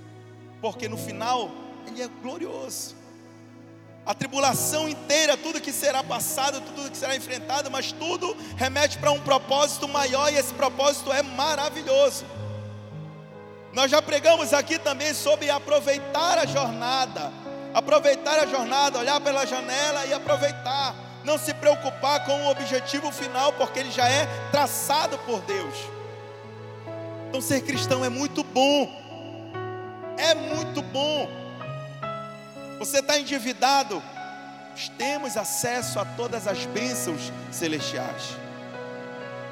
porque 0.61 0.89
no 0.89 0.97
final 0.97 1.49
ele 1.87 2.01
é 2.01 2.07
glorioso. 2.21 2.95
A 4.05 4.13
tribulação 4.13 4.89
inteira, 4.89 5.37
tudo 5.37 5.61
que 5.61 5.71
será 5.71 6.03
passado, 6.03 6.59
tudo 6.61 6.89
que 6.89 6.97
será 6.97 7.15
enfrentado, 7.15 7.69
mas 7.69 7.91
tudo 7.91 8.35
remete 8.57 8.97
para 8.97 9.11
um 9.11 9.19
propósito 9.19 9.87
maior 9.87 10.33
e 10.33 10.37
esse 10.37 10.53
propósito 10.53 11.13
é 11.13 11.21
maravilhoso. 11.21 12.25
Nós 13.71 13.91
já 13.91 14.01
pregamos 14.01 14.51
aqui 14.51 14.79
também 14.79 15.13
sobre 15.13 15.51
aproveitar 15.51 16.39
a 16.39 16.45
jornada, 16.47 17.31
aproveitar 17.71 18.39
a 18.39 18.47
jornada, 18.47 18.97
olhar 18.97 19.21
pela 19.21 19.45
janela 19.45 20.07
e 20.07 20.13
aproveitar, 20.13 20.95
não 21.23 21.37
se 21.37 21.53
preocupar 21.53 22.25
com 22.25 22.45
o 22.45 22.49
objetivo 22.49 23.11
final, 23.11 23.53
porque 23.53 23.79
ele 23.79 23.91
já 23.91 24.09
é 24.09 24.25
traçado 24.49 25.19
por 25.19 25.41
Deus. 25.41 25.98
Então, 27.29 27.39
ser 27.41 27.61
cristão 27.61 28.03
é 28.03 28.09
muito 28.09 28.43
bom. 28.43 28.91
É 30.17 30.33
muito 30.33 30.81
bom. 30.81 31.29
Você 32.79 32.99
está 32.99 33.19
endividado? 33.19 34.01
Temos 34.97 35.37
acesso 35.37 35.99
a 35.99 36.05
todas 36.05 36.47
as 36.47 36.65
bênçãos 36.65 37.31
celestiais. 37.51 38.35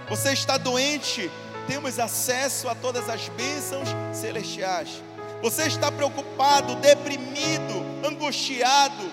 Você 0.10 0.34
está 0.34 0.58
doente? 0.58 1.30
Temos 1.68 2.00
acesso 2.00 2.68
a 2.68 2.74
todas 2.74 3.10
as 3.10 3.30
bênçãos 3.30 3.90
celestiais. 4.12 5.04
Você 5.44 5.64
está 5.64 5.92
preocupado, 5.92 6.76
deprimido, 6.76 7.86
angustiado? 8.04 9.12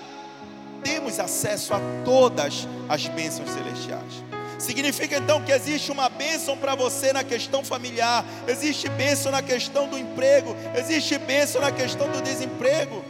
Temos 0.82 1.20
acesso 1.20 1.74
a 1.74 1.80
todas 2.04 2.66
as 2.88 3.06
bênçãos 3.08 3.50
celestiais. 3.50 4.24
Significa 4.58 5.16
então 5.16 5.42
que 5.42 5.52
existe 5.52 5.90
uma 5.90 6.08
bênção 6.08 6.56
para 6.56 6.74
você 6.74 7.12
na 7.12 7.24
questão 7.24 7.64
familiar, 7.64 8.24
existe 8.46 8.88
bênção 8.88 9.32
na 9.32 9.42
questão 9.42 9.88
do 9.88 9.98
emprego, 9.98 10.56
existe 10.76 11.18
bênção 11.18 11.60
na 11.60 11.72
questão 11.72 12.10
do 12.10 12.22
desemprego. 12.22 13.04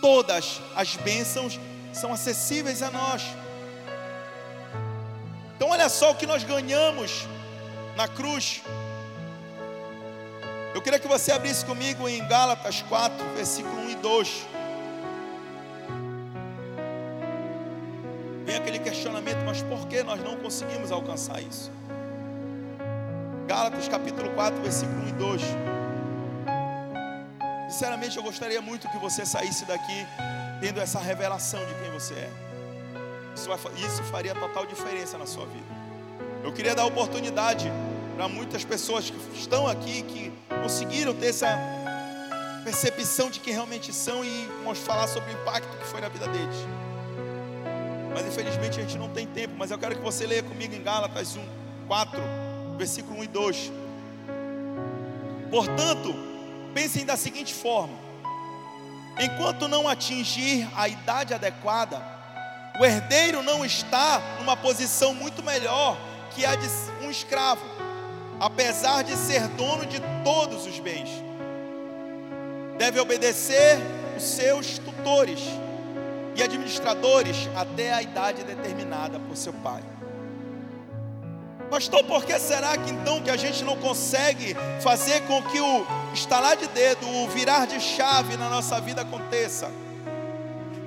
Todas 0.00 0.60
as 0.76 0.94
bênçãos 0.96 1.58
são 1.92 2.12
acessíveis 2.12 2.82
a 2.82 2.90
nós. 2.90 3.22
Então, 5.56 5.70
olha 5.70 5.88
só 5.88 6.12
o 6.12 6.14
que 6.14 6.26
nós 6.26 6.44
ganhamos 6.44 7.26
na 7.96 8.06
cruz. 8.06 8.62
Eu 10.72 10.80
queria 10.80 11.00
que 11.00 11.08
você 11.08 11.32
abrisse 11.32 11.64
comigo 11.64 12.08
em 12.08 12.24
Gálatas 12.28 12.82
4, 12.82 13.16
versículo 13.34 13.80
1 13.86 13.90
e 13.90 13.94
2. 13.96 14.46
Questionamento, 19.08 19.44
mas 19.44 19.62
por 19.62 19.86
que 19.88 20.02
nós 20.02 20.22
não 20.22 20.36
conseguimos 20.36 20.92
alcançar 20.92 21.40
isso? 21.40 21.70
Gálatas 23.46 23.88
capítulo 23.88 24.30
4, 24.30 24.60
versículo 24.60 25.02
1 25.04 25.08
e 25.08 25.12
2. 25.12 25.42
Sinceramente, 27.70 28.16
eu 28.16 28.22
gostaria 28.22 28.60
muito 28.60 28.88
que 28.88 28.98
você 28.98 29.24
saísse 29.24 29.64
daqui 29.64 30.06
tendo 30.60 30.80
essa 30.80 30.98
revelação 30.98 31.60
de 31.64 31.74
quem 31.74 31.90
você 31.90 32.14
é. 32.14 32.30
Isso, 33.34 33.48
vai, 33.48 33.58
isso 33.86 34.02
faria 34.04 34.34
total 34.34 34.66
diferença 34.66 35.16
na 35.16 35.26
sua 35.26 35.46
vida. 35.46 35.78
Eu 36.44 36.52
queria 36.52 36.74
dar 36.74 36.84
oportunidade 36.84 37.70
para 38.16 38.28
muitas 38.28 38.64
pessoas 38.64 39.08
que 39.10 39.38
estão 39.38 39.66
aqui, 39.66 40.02
que 40.02 40.32
conseguiram 40.62 41.14
ter 41.14 41.28
essa 41.28 41.58
percepção 42.64 43.30
de 43.30 43.40
quem 43.40 43.52
realmente 43.54 43.92
são 43.92 44.24
e 44.24 44.48
falar 44.74 45.06
sobre 45.06 45.30
o 45.30 45.32
impacto 45.32 45.76
que 45.78 45.86
foi 45.86 46.00
na 46.00 46.08
vida 46.08 46.26
deles 46.28 46.66
infelizmente 48.28 48.78
a 48.78 48.82
gente 48.82 48.96
não 48.96 49.08
tem 49.08 49.26
tempo. 49.26 49.54
Mas 49.58 49.70
eu 49.70 49.78
quero 49.78 49.96
que 49.96 50.02
você 50.02 50.26
leia 50.26 50.42
comigo 50.42 50.74
em 50.74 50.82
Gálatas 50.82 51.36
1, 51.36 51.44
4, 51.88 52.20
versículo 52.76 53.18
1 53.20 53.24
e 53.24 53.28
2. 53.28 53.72
Portanto, 55.50 56.14
pensem 56.72 57.04
da 57.04 57.16
seguinte 57.16 57.52
forma: 57.52 57.98
enquanto 59.18 59.66
não 59.66 59.88
atingir 59.88 60.68
a 60.76 60.88
idade 60.88 61.34
adequada, 61.34 62.00
o 62.78 62.84
herdeiro 62.84 63.42
não 63.42 63.64
está 63.64 64.20
numa 64.38 64.56
posição 64.56 65.12
muito 65.12 65.42
melhor 65.42 65.98
que 66.34 66.44
a 66.44 66.54
de 66.54 66.68
um 67.02 67.10
escravo, 67.10 67.62
apesar 68.38 69.02
de 69.02 69.16
ser 69.16 69.48
dono 69.48 69.84
de 69.86 70.00
todos 70.22 70.66
os 70.66 70.78
bens. 70.78 71.08
Deve 72.76 73.00
obedecer 73.00 73.78
os 74.16 74.22
seus 74.22 74.78
tutores 74.78 75.40
e 76.38 76.42
administradores 76.42 77.48
até 77.56 77.92
a 77.92 78.00
idade 78.00 78.44
determinada 78.44 79.18
por 79.18 79.36
seu 79.36 79.52
pai. 79.52 79.82
Pastor, 81.68 82.02
por 82.04 82.24
que 82.24 82.38
será 82.38 82.78
que 82.78 82.90
então 82.90 83.20
que 83.20 83.28
a 83.28 83.36
gente 83.36 83.62
não 83.62 83.76
consegue 83.76 84.56
fazer 84.80 85.20
com 85.26 85.42
que 85.42 85.60
o 85.60 85.86
estalar 86.14 86.56
de 86.56 86.66
dedo, 86.68 87.06
o 87.06 87.28
virar 87.28 87.66
de 87.66 87.78
chave 87.78 88.36
na 88.36 88.48
nossa 88.48 88.80
vida 88.80 89.02
aconteça? 89.02 89.70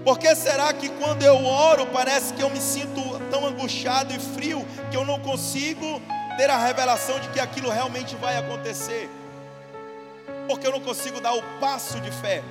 Por 0.04 0.18
que 0.18 0.34
será 0.34 0.74
que 0.74 0.90
quando 0.90 1.22
eu 1.22 1.46
oro 1.46 1.86
parece 1.88 2.34
que 2.34 2.42
eu 2.42 2.50
me 2.50 2.60
sinto 2.60 3.02
tão 3.30 3.46
angustiado 3.46 4.12
e 4.14 4.20
frio 4.20 4.66
que 4.90 4.98
eu 4.98 5.06
não 5.06 5.20
consigo 5.20 6.02
ter 6.38 6.50
a 6.50 6.58
revelação 6.58 7.20
de 7.20 7.28
que 7.30 7.40
aquilo 7.40 7.70
realmente 7.70 8.16
vai 8.16 8.38
acontecer? 8.38 9.08
Porque 10.48 10.66
eu 10.66 10.72
não 10.72 10.82
consigo 10.82 11.22
dar 11.22 11.34
o 11.34 11.44
passo 11.60 12.00
de 12.00 12.10
fé? 12.10 12.42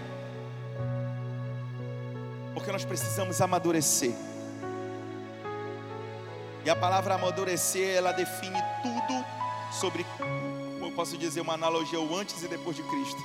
Porque 2.55 2.73
nós 2.73 2.85
precisamos 2.85 3.41
amadurecer. 3.41 4.13
E 6.65 6.69
a 6.69 6.77
palavra 6.77 7.15
amadurecer, 7.15 7.97
ela 7.97 8.13
define 8.13 8.59
tudo 8.83 9.25
sobre, 9.73 10.05
como 10.19 10.87
eu 10.87 10.93
posso 10.93 11.17
dizer, 11.17 11.41
uma 11.41 11.55
analogia, 11.55 12.01
o 12.01 12.17
antes 12.17 12.43
e 12.43 12.49
depois 12.49 12.77
de 12.77 12.83
Cristo. 12.83 13.23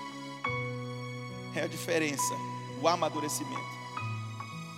É 1.56 1.64
a 1.64 1.68
diferença, 1.68 2.34
o 2.82 2.88
amadurecimento. 2.88 3.76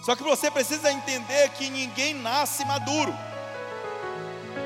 Só 0.04 0.16
que 0.16 0.24
você 0.24 0.50
precisa 0.50 0.92
entender 0.92 1.50
que 1.50 1.70
ninguém 1.70 2.14
nasce 2.14 2.64
maduro. 2.66 3.14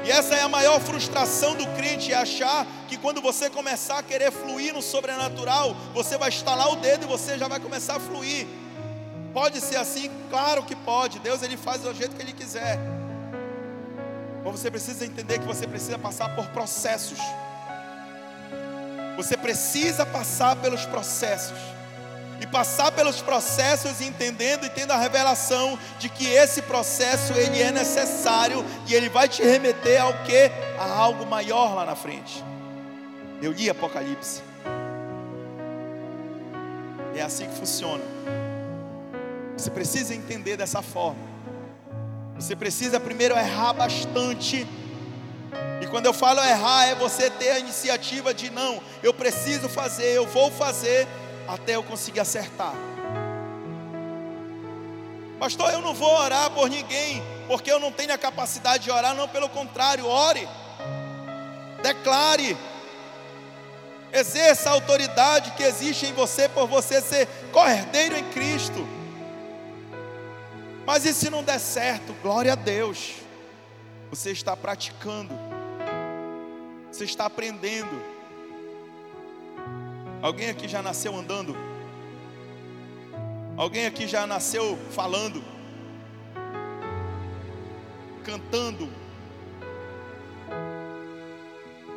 E 0.05 0.11
essa 0.11 0.35
é 0.35 0.41
a 0.41 0.47
maior 0.47 0.79
frustração 0.79 1.55
do 1.55 1.65
crente, 1.75 2.11
é 2.11 2.15
achar 2.15 2.65
que 2.87 2.97
quando 2.97 3.21
você 3.21 3.49
começar 3.49 3.99
a 3.99 4.03
querer 4.03 4.31
fluir 4.31 4.73
no 4.73 4.81
sobrenatural, 4.81 5.75
você 5.93 6.17
vai 6.17 6.29
estalar 6.29 6.71
o 6.71 6.75
dedo 6.77 7.03
e 7.03 7.07
você 7.07 7.37
já 7.37 7.47
vai 7.47 7.59
começar 7.59 7.97
a 7.97 7.99
fluir. 7.99 8.47
Pode 9.33 9.61
ser 9.61 9.77
assim? 9.77 10.11
Claro 10.29 10.63
que 10.63 10.75
pode. 10.75 11.19
Deus 11.19 11.41
ele 11.41 11.55
faz 11.55 11.81
do 11.81 11.93
jeito 11.93 12.15
que 12.15 12.21
ele 12.21 12.33
quiser. 12.33 12.77
Mas 14.43 14.59
você 14.59 14.69
precisa 14.69 15.05
entender 15.05 15.39
que 15.39 15.45
você 15.45 15.67
precisa 15.67 15.97
passar 15.97 16.35
por 16.35 16.47
processos. 16.47 17.19
Você 19.15 19.37
precisa 19.37 20.05
passar 20.05 20.55
pelos 20.57 20.85
processos. 20.85 21.57
E 22.41 22.47
passar 22.47 22.91
pelos 22.91 23.21
processos 23.21 24.01
entendendo 24.01 24.65
e 24.65 24.69
tendo 24.69 24.91
a 24.91 24.97
revelação 24.97 25.77
de 25.99 26.09
que 26.09 26.25
esse 26.27 26.63
processo 26.63 27.33
ele 27.33 27.61
é 27.61 27.71
necessário 27.71 28.65
e 28.87 28.95
ele 28.95 29.09
vai 29.09 29.29
te 29.29 29.43
remeter 29.43 30.01
ao 30.01 30.11
que? 30.23 30.51
A 30.79 30.91
algo 30.91 31.25
maior 31.25 31.75
lá 31.75 31.85
na 31.85 31.95
frente. 31.95 32.43
Eu 33.41 33.51
li 33.51 33.69
Apocalipse. 33.69 34.41
É 37.15 37.21
assim 37.21 37.47
que 37.47 37.55
funciona. 37.55 38.03
Você 39.57 39.69
precisa 39.69 40.15
entender 40.15 40.57
dessa 40.57 40.81
forma. 40.81 41.31
Você 42.35 42.55
precisa 42.55 42.99
primeiro 42.99 43.37
errar 43.37 43.73
bastante. 43.73 44.67
E 45.81 45.87
quando 45.87 46.07
eu 46.07 46.13
falo 46.13 46.39
errar, 46.41 46.85
é 46.85 46.95
você 46.95 47.29
ter 47.29 47.51
a 47.51 47.59
iniciativa 47.59 48.33
de 48.33 48.49
não, 48.49 48.81
eu 49.03 49.13
preciso 49.13 49.69
fazer, 49.69 50.15
eu 50.15 50.25
vou 50.25 50.49
fazer 50.49 51.07
até 51.47 51.75
eu 51.75 51.83
conseguir 51.83 52.19
acertar. 52.19 52.73
Pastor, 55.39 55.71
eu 55.71 55.81
não 55.81 55.93
vou 55.93 56.15
orar 56.15 56.51
por 56.51 56.69
ninguém, 56.69 57.21
porque 57.47 57.71
eu 57.71 57.79
não 57.79 57.91
tenho 57.91 58.13
a 58.13 58.17
capacidade 58.17 58.83
de 58.83 58.91
orar, 58.91 59.15
não, 59.15 59.27
pelo 59.27 59.49
contrário, 59.49 60.05
ore. 60.05 60.47
Declare. 61.81 62.57
Exerça 64.13 64.69
a 64.69 64.73
autoridade 64.73 65.51
que 65.51 65.63
existe 65.63 66.05
em 66.05 66.13
você 66.13 66.47
por 66.47 66.67
você 66.67 67.01
ser 67.01 67.27
cordeiro 67.51 68.17
em 68.17 68.23
Cristo. 68.25 69.00
Mas 70.85 71.05
e 71.05 71.13
se 71.13 71.29
não 71.29 71.43
der 71.43 71.59
certo? 71.59 72.13
Glória 72.21 72.53
a 72.53 72.55
Deus. 72.55 73.15
Você 74.09 74.31
está 74.31 74.57
praticando. 74.57 75.33
Você 76.91 77.05
está 77.05 77.25
aprendendo. 77.25 78.01
Alguém 80.21 80.49
aqui 80.49 80.67
já 80.67 80.81
nasceu 80.81 81.15
andando? 81.15 81.55
Alguém 83.57 83.85
aqui 83.85 84.07
já 84.07 84.25
nasceu 84.25 84.77
falando? 84.91 85.43
Cantando? 88.23 88.89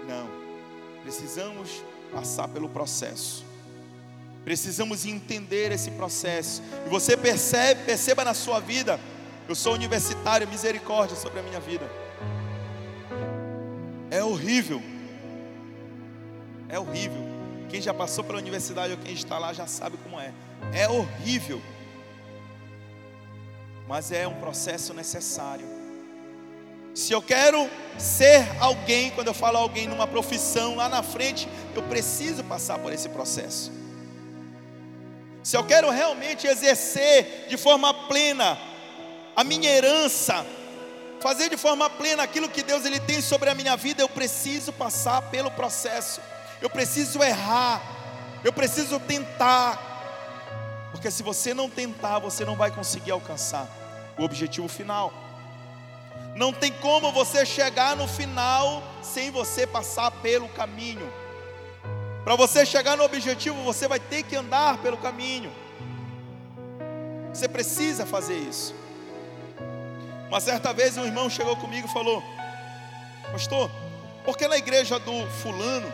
Não. 0.07 0.29
Precisamos 1.03 1.83
passar 2.13 2.49
pelo 2.49 2.69
processo. 2.69 3.45
Precisamos 4.45 5.07
entender 5.07 5.73
esse 5.73 5.91
processo. 5.93 6.63
E 6.87 6.89
você 6.89 7.17
percebe, 7.17 7.85
perceba 7.85 8.25
na 8.25 8.35
sua 8.35 8.61
vida, 8.61 9.01
eu 9.49 9.55
sou 9.55 9.73
universitário, 9.73 10.47
misericórdia 10.47 11.17
sobre 11.17 11.41
a 11.41 11.43
minha 11.43 11.59
vida. 11.59 11.91
É 14.11 14.23
horrível. 14.23 14.83
É 16.69 16.79
horrível. 16.79 17.25
Quem 17.71 17.81
já 17.81 17.95
passou 17.95 18.23
pela 18.23 18.39
universidade 18.39 18.93
ou 18.93 18.99
quem 18.99 19.15
está 19.15 19.39
lá 19.39 19.53
já 19.53 19.67
sabe 19.67 19.97
como 19.97 20.21
é. 20.21 20.33
É 20.73 20.89
horrível. 20.89 21.61
Mas 23.89 24.13
é 24.13 24.29
um 24.29 24.35
processo 24.35 24.93
necessário. 24.93 25.67
Se 26.95 27.13
eu 27.13 27.21
quero 27.21 27.69
ser 27.99 28.47
alguém, 28.61 29.11
quando 29.11 29.29
eu 29.29 29.35
falo 29.35 29.57
alguém 29.57 29.89
numa 29.89 30.07
profissão 30.07 30.77
lá 30.77 30.89
na 30.89 31.03
frente, 31.03 31.49
eu 31.75 31.83
preciso 31.85 32.45
passar 32.45 32.79
por 32.79 32.93
esse 32.93 33.09
processo 33.09 33.84
se 35.45 35.59
eu 35.59 35.63
quero 35.63 35.91
realmente 35.91 36.47
exercer 36.47 37.47
de 37.51 37.59
forma 37.59 37.93
plena 37.93 38.59
a 39.37 39.45
minha 39.45 39.71
herança, 39.71 40.45
fazer 41.21 41.51
de 41.51 41.59
forma 41.59 41.91
plena 41.91 42.23
aquilo 42.23 42.49
que 42.49 42.63
Deus 42.63 42.87
ele 42.87 42.99
tem 42.99 43.21
sobre 43.21 43.51
a 43.51 43.55
minha 43.55 43.77
vida, 43.77 44.01
eu 44.01 44.09
preciso 44.09 44.73
passar 44.73 45.21
pelo 45.31 45.51
processo. 45.51 46.23
Eu 46.63 46.71
preciso 46.71 47.23
errar. 47.23 47.83
Eu 48.43 48.55
preciso 48.55 48.99
tentar. 48.99 50.89
Porque 50.91 51.11
se 51.11 51.23
você 51.23 51.53
não 51.53 51.69
tentar, 51.69 52.21
você 52.21 52.43
não 52.43 52.57
vai 52.57 52.71
conseguir 52.71 53.11
alcançar 53.11 53.69
o 54.17 54.25
objetivo 54.25 54.67
final. 54.67 55.13
Não 56.35 56.55
tem 56.55 56.73
como 56.73 57.13
você 57.13 57.45
chegar 57.45 57.95
no 57.95 58.09
final 58.09 58.83
sem 59.03 59.31
você 59.31 59.67
passar 59.67 60.11
pelo 60.11 60.49
caminho. 60.49 61.24
Para 62.25 62.37
você 62.37 62.65
chegar 62.65 62.97
no 62.97 63.05
objetivo, 63.05 63.63
você 63.63 63.87
vai 63.87 64.01
ter 64.01 64.23
que 64.23 64.35
andar 64.35 64.79
pelo 64.79 64.97
caminho. 64.97 65.53
Você 67.33 67.47
precisa 67.47 68.07
fazer 68.07 68.39
isso. 68.39 68.75
Uma 70.29 70.41
certa 70.41 70.73
vez 70.73 70.97
um 70.97 71.05
irmão 71.05 71.29
chegou 71.29 71.55
comigo 71.55 71.87
e 71.87 71.93
falou: 71.93 72.23
Pastor, 73.31 73.71
porque 74.25 74.49
na 74.49 74.57
igreja 74.57 74.99
do 74.99 75.27
fulano, 75.43 75.93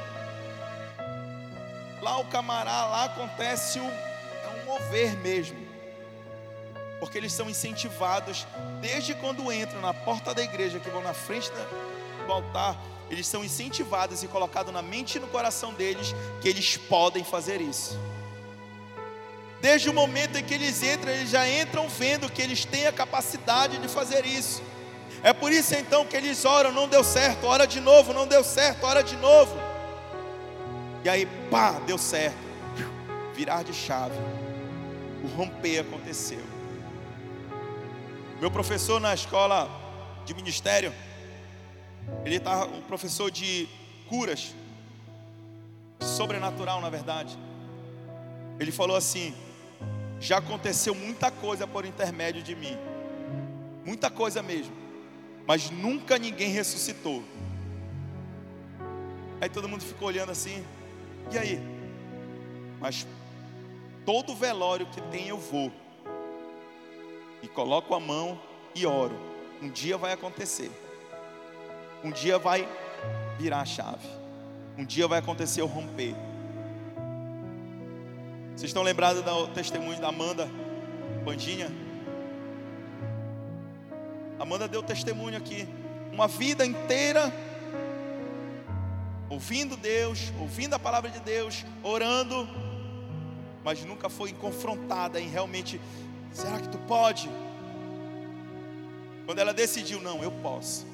lá 2.01 2.19
o 2.19 2.27
camará, 2.27 2.87
lá 2.87 3.05
acontece 3.07 3.81
o, 3.81 3.85
é 3.85 4.63
um 4.63 4.67
mover 4.67 5.17
mesmo. 5.17 5.59
Porque 7.01 7.19
eles 7.19 7.33
são 7.33 7.51
incentivados 7.51 8.47
desde 8.81 9.15
quando 9.15 9.53
entram 9.53 9.81
na 9.81 9.93
porta 9.93 10.33
da 10.33 10.43
igreja, 10.43 10.79
que 10.79 10.91
vão 10.91 11.03
na 11.03 11.13
frente 11.13 11.51
do 12.31 12.33
altar, 12.33 12.81
eles 13.11 13.27
são 13.27 13.45
incentivados 13.45 14.23
e 14.23 14.29
colocados 14.29 14.73
na 14.73 14.81
mente 14.81 15.17
e 15.17 15.21
no 15.21 15.27
coração 15.27 15.75
deles 15.75 16.15
que 16.41 16.49
eles 16.49 16.77
podem 16.77 17.25
fazer 17.25 17.61
isso. 17.61 17.99
Desde 19.61 19.91
o 19.91 19.93
momento 19.93 20.39
em 20.39 20.45
que 20.45 20.55
eles 20.55 20.83
entram, 20.83 21.13
eles 21.13 21.29
já 21.29 21.47
entram 21.47 21.89
vendo 21.89 22.31
que 22.31 22.41
eles 22.41 22.65
têm 22.65 22.87
a 22.87 22.93
capacidade 22.93 23.79
de 23.79 23.89
fazer 23.89 24.25
isso. 24.25 24.63
É 25.23 25.33
por 25.33 25.53
isso 25.53 25.75
então 25.75 26.07
que 26.07 26.17
eles 26.17 26.45
oram, 26.45 26.73
não 26.73 26.89
deu 26.89 27.05
certo, 27.05 27.47
ora 27.47 27.67
de 27.67 27.81
novo, 27.81 28.15
não 28.15 28.27
deu 28.27 28.43
certo, 28.45 28.85
ora 28.85 29.03
de 29.03 29.17
novo. 29.17 29.55
E 31.05 31.09
aí, 31.09 31.27
pá, 31.51 31.73
deu 31.85 31.99
certo. 31.99 32.39
Virar 33.35 33.65
de 33.65 33.75
chave. 33.75 34.17
O 35.25 35.27
romper 35.37 35.81
aconteceu. 35.81 36.43
Meu 38.41 38.51
professor 38.51 38.99
na 38.99 39.13
escola 39.13 39.69
de 40.25 40.33
ministério, 40.33 40.95
ele 42.25 42.37
estava 42.37 42.67
um 42.67 42.83
professor 42.83 43.31
de 43.31 43.69
curas, 44.09 44.55
sobrenatural 46.01 46.81
na 46.81 46.91
verdade. 46.91 47.39
Ele 48.59 48.73
falou 48.73 48.97
assim: 48.97 49.35
já 50.19 50.39
aconteceu 50.39 50.95
muita 50.95 51.31
coisa 51.31 51.67
por 51.67 51.85
intermédio 51.85 52.43
de 52.43 52.55
mim, 52.55 52.77
muita 53.85 54.11
coisa 54.11 54.43
mesmo, 54.43 54.75
mas 55.47 55.71
nunca 55.71 56.19
ninguém 56.19 56.51
ressuscitou. 56.51 57.23
Aí 59.41 59.49
todo 59.49 59.69
mundo 59.69 59.83
ficou 59.83 60.09
olhando 60.09 60.31
assim, 60.31 60.63
e 61.33 61.39
aí? 61.39 61.61
Mas 62.79 63.07
todo 64.05 64.35
velório 64.35 64.87
que 64.87 65.01
tem 65.03 65.29
eu 65.29 65.39
vou, 65.39 65.73
e 67.43 67.49
coloco 67.49 67.95
a 67.95 68.01
mão 68.01 68.39
e 68.75 68.85
oro. 68.85 69.19
Um 69.63 69.71
dia 69.71 69.97
vai 69.97 70.13
acontecer. 70.13 70.71
Um 72.03 72.11
dia 72.11 72.39
vai 72.39 72.69
virar 73.39 73.61
a 73.61 73.65
chave. 73.65 74.09
Um 74.77 74.85
dia 74.85 75.07
vai 75.07 75.19
acontecer 75.19 75.63
o 75.63 75.67
romper. 75.67 76.15
Vocês 78.57 78.71
estão 78.71 78.83
lembrados 78.83 79.23
do 79.23 79.49
testemunho 79.49 80.01
da 80.01 80.09
Amanda 80.09 80.49
Bandinha? 81.25 81.71
Amanda 84.39 84.67
deu 84.67 84.83
testemunho 84.83 85.37
aqui. 85.37 85.69
Uma 86.13 86.27
vida 86.27 86.65
inteira 86.65 87.33
ouvindo 89.31 89.77
Deus, 89.77 90.33
ouvindo 90.41 90.75
a 90.75 90.79
palavra 90.79 91.09
de 91.09 91.21
Deus, 91.21 91.65
orando, 91.85 92.49
mas 93.63 93.85
nunca 93.85 94.09
foi 94.09 94.33
confrontada 94.33 95.21
em 95.21 95.29
realmente, 95.29 95.81
será 96.33 96.59
que 96.59 96.69
tu 96.69 96.79
pode? 96.79 97.31
Quando 99.25 99.39
ela 99.39 99.55
decidiu, 99.55 100.01
não, 100.01 100.21
eu 100.23 100.33
posso. 100.33 100.90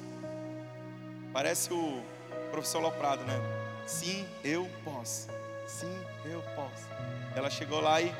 Parece 1.37 1.71
o 1.71 2.01
professor 2.49 2.81
Loprado, 2.81 3.23
né? 3.23 3.39
Sim, 3.85 4.25
eu 4.43 4.67
posso. 4.83 5.27
Sim, 5.67 5.95
eu 6.25 6.41
posso. 6.55 6.87
Ela 7.35 7.47
chegou 7.47 7.79
lá 7.79 8.01
e. 8.01 8.11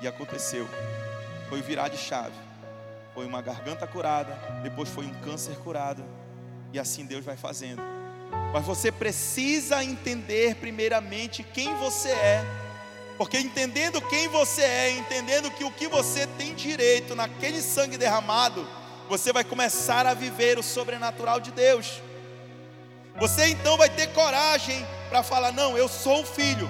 E 0.00 0.06
aconteceu. 0.06 0.68
Foi 1.48 1.60
virar 1.60 1.88
de 1.88 1.96
chave. 1.96 2.36
Foi 3.12 3.26
uma 3.26 3.42
garganta 3.42 3.88
curada, 3.88 4.38
depois 4.62 4.88
foi 4.88 5.04
um 5.04 5.14
câncer 5.14 5.56
curado. 5.56 6.04
E 6.72 6.78
assim 6.78 7.04
Deus 7.04 7.24
vai 7.24 7.36
fazendo. 7.36 7.82
Mas 8.52 8.64
você 8.64 8.92
precisa 8.92 9.82
entender 9.82 10.54
primeiramente 10.54 11.42
quem 11.42 11.74
você 11.74 12.10
é. 12.10 12.44
Porque 13.18 13.36
entendendo 13.36 14.00
quem 14.02 14.28
você 14.28 14.62
é, 14.62 14.92
entendendo 14.92 15.50
que 15.50 15.64
o 15.64 15.72
que 15.72 15.88
você 15.88 16.24
tem 16.38 16.54
direito 16.54 17.16
naquele 17.16 17.60
sangue 17.60 17.98
derramado, 17.98 18.64
você 19.12 19.30
vai 19.30 19.44
começar 19.44 20.06
a 20.06 20.14
viver 20.14 20.58
o 20.58 20.62
sobrenatural 20.62 21.38
de 21.38 21.50
Deus. 21.50 22.00
Você 23.16 23.48
então 23.48 23.76
vai 23.76 23.90
ter 23.90 24.06
coragem 24.14 24.86
para 25.10 25.22
falar: 25.22 25.52
Não, 25.52 25.76
eu 25.76 25.86
sou 25.86 26.22
o 26.22 26.26
filho. 26.26 26.66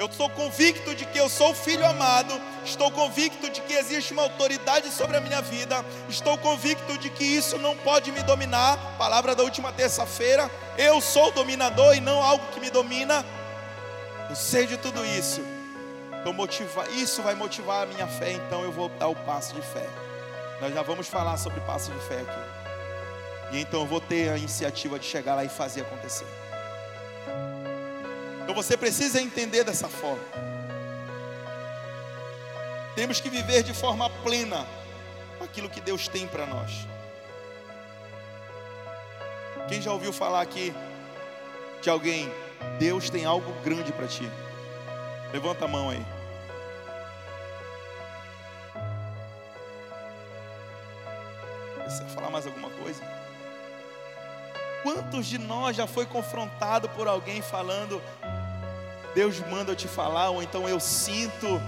Eu 0.00 0.06
estou 0.06 0.28
convicto 0.30 0.96
de 0.96 1.04
que 1.04 1.16
eu 1.16 1.28
sou 1.28 1.52
o 1.52 1.54
filho 1.54 1.86
amado. 1.86 2.34
Estou 2.64 2.90
convicto 2.90 3.48
de 3.50 3.60
que 3.60 3.72
existe 3.72 4.12
uma 4.12 4.22
autoridade 4.22 4.90
sobre 4.90 5.16
a 5.16 5.20
minha 5.20 5.40
vida. 5.40 5.84
Estou 6.08 6.36
convicto 6.38 6.98
de 6.98 7.08
que 7.08 7.22
isso 7.22 7.56
não 7.56 7.76
pode 7.76 8.10
me 8.10 8.22
dominar. 8.24 8.76
Palavra 8.98 9.36
da 9.36 9.44
última 9.44 9.72
terça-feira. 9.72 10.50
Eu 10.76 11.00
sou 11.00 11.28
o 11.28 11.32
dominador 11.32 11.94
e 11.94 12.00
não 12.00 12.20
algo 12.20 12.44
que 12.52 12.58
me 12.58 12.68
domina. 12.68 13.24
Eu 14.28 14.34
sei 14.34 14.66
de 14.66 14.76
tudo 14.76 15.06
isso. 15.06 15.40
Então 16.20 16.32
motiva, 16.32 16.88
isso 16.90 17.22
vai 17.22 17.36
motivar 17.36 17.84
a 17.84 17.86
minha 17.86 18.08
fé. 18.08 18.32
Então 18.32 18.64
eu 18.64 18.72
vou 18.72 18.88
dar 18.88 19.06
o 19.06 19.14
passo 19.14 19.54
de 19.54 19.62
fé. 19.62 19.88
Nós 20.60 20.74
já 20.74 20.82
vamos 20.82 21.06
falar 21.06 21.36
sobre 21.36 21.60
passo 21.60 21.92
de 21.92 22.00
fé 22.00 22.20
aqui. 22.20 23.56
E 23.56 23.60
então 23.60 23.80
eu 23.80 23.86
vou 23.86 24.00
ter 24.00 24.30
a 24.30 24.36
iniciativa 24.36 24.98
de 24.98 25.06
chegar 25.06 25.34
lá 25.34 25.44
e 25.44 25.48
fazer 25.48 25.82
acontecer. 25.82 26.26
Então 28.42 28.54
você 28.54 28.76
precisa 28.76 29.20
entender 29.20 29.62
dessa 29.62 29.88
forma. 29.88 30.22
Temos 32.96 33.20
que 33.20 33.30
viver 33.30 33.62
de 33.62 33.72
forma 33.72 34.10
plena 34.10 34.66
aquilo 35.40 35.70
que 35.70 35.80
Deus 35.80 36.08
tem 36.08 36.26
para 36.26 36.46
nós. 36.46 36.88
Quem 39.68 39.80
já 39.80 39.92
ouviu 39.92 40.12
falar 40.12 40.40
aqui 40.40 40.74
de 41.80 41.88
alguém? 41.88 42.28
Deus 42.78 43.08
tem 43.08 43.24
algo 43.24 43.52
grande 43.62 43.92
para 43.92 44.08
ti. 44.08 44.28
Levanta 45.32 45.66
a 45.66 45.68
mão 45.68 45.90
aí. 45.90 46.17
Precisa 51.88 52.08
falar 52.10 52.30
mais 52.30 52.46
alguma 52.46 52.68
coisa? 52.70 53.02
Quantos 54.82 55.26
de 55.26 55.38
nós 55.38 55.74
já 55.74 55.86
foi 55.86 56.06
confrontado 56.06 56.88
por 56.90 57.08
alguém 57.08 57.42
falando 57.42 58.00
Deus 59.14 59.40
manda 59.40 59.72
eu 59.72 59.76
te 59.76 59.88
falar, 59.88 60.30
ou 60.30 60.42
então 60.42 60.68
eu 60.68 60.78
sinto, 60.78 61.60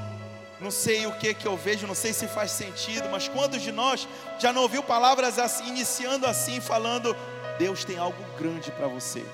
não 0.60 0.70
sei 0.70 1.06
o 1.06 1.12
que 1.18 1.34
que 1.34 1.48
eu 1.48 1.56
vejo, 1.56 1.86
não 1.86 1.94
sei 1.94 2.12
se 2.12 2.28
faz 2.28 2.50
sentido, 2.50 3.08
mas 3.08 3.28
quantos 3.28 3.62
de 3.62 3.72
nós 3.72 4.06
já 4.38 4.52
não 4.52 4.62
ouviu 4.62 4.82
palavras 4.82 5.38
assim, 5.38 5.66
iniciando 5.66 6.26
assim, 6.26 6.60
falando, 6.60 7.16
Deus 7.58 7.84
tem 7.84 7.98
algo 7.98 8.22
grande 8.38 8.70
para 8.70 8.86
você? 8.86 9.24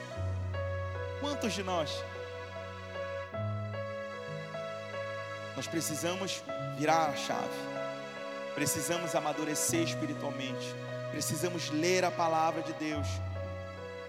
Quantos 1.20 1.52
de 1.52 1.62
nós? 1.62 1.90
Nós 5.54 5.66
precisamos 5.66 6.42
virar 6.78 7.10
a 7.10 7.16
chave, 7.16 7.75
precisamos 8.56 9.14
amadurecer 9.14 9.82
espiritualmente, 9.82 10.74
precisamos 11.12 11.70
ler 11.70 12.04
a 12.04 12.10
palavra 12.10 12.60
de 12.62 12.72
Deus, 12.72 13.06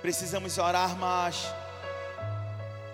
precisamos 0.01 0.57
orar 0.57 0.97
mais 0.97 1.45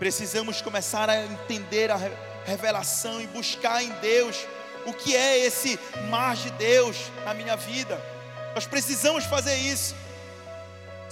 Precisamos 0.03 0.61
começar 0.61 1.09
a 1.09 1.23
entender 1.23 1.89
a 1.89 1.97
revelação 2.45 3.21
e 3.21 3.27
buscar 3.27 3.81
em 3.81 3.89
Deus 4.01 4.45
o 4.85 4.91
que 4.91 5.15
é 5.15 5.45
esse 5.45 5.79
mar 6.09 6.35
de 6.35 6.49
Deus 6.51 6.97
na 7.23 7.33
minha 7.33 7.55
vida. 7.55 8.01
Nós 8.53 8.67
precisamos 8.67 9.23
fazer 9.23 9.55
isso. 9.55 9.95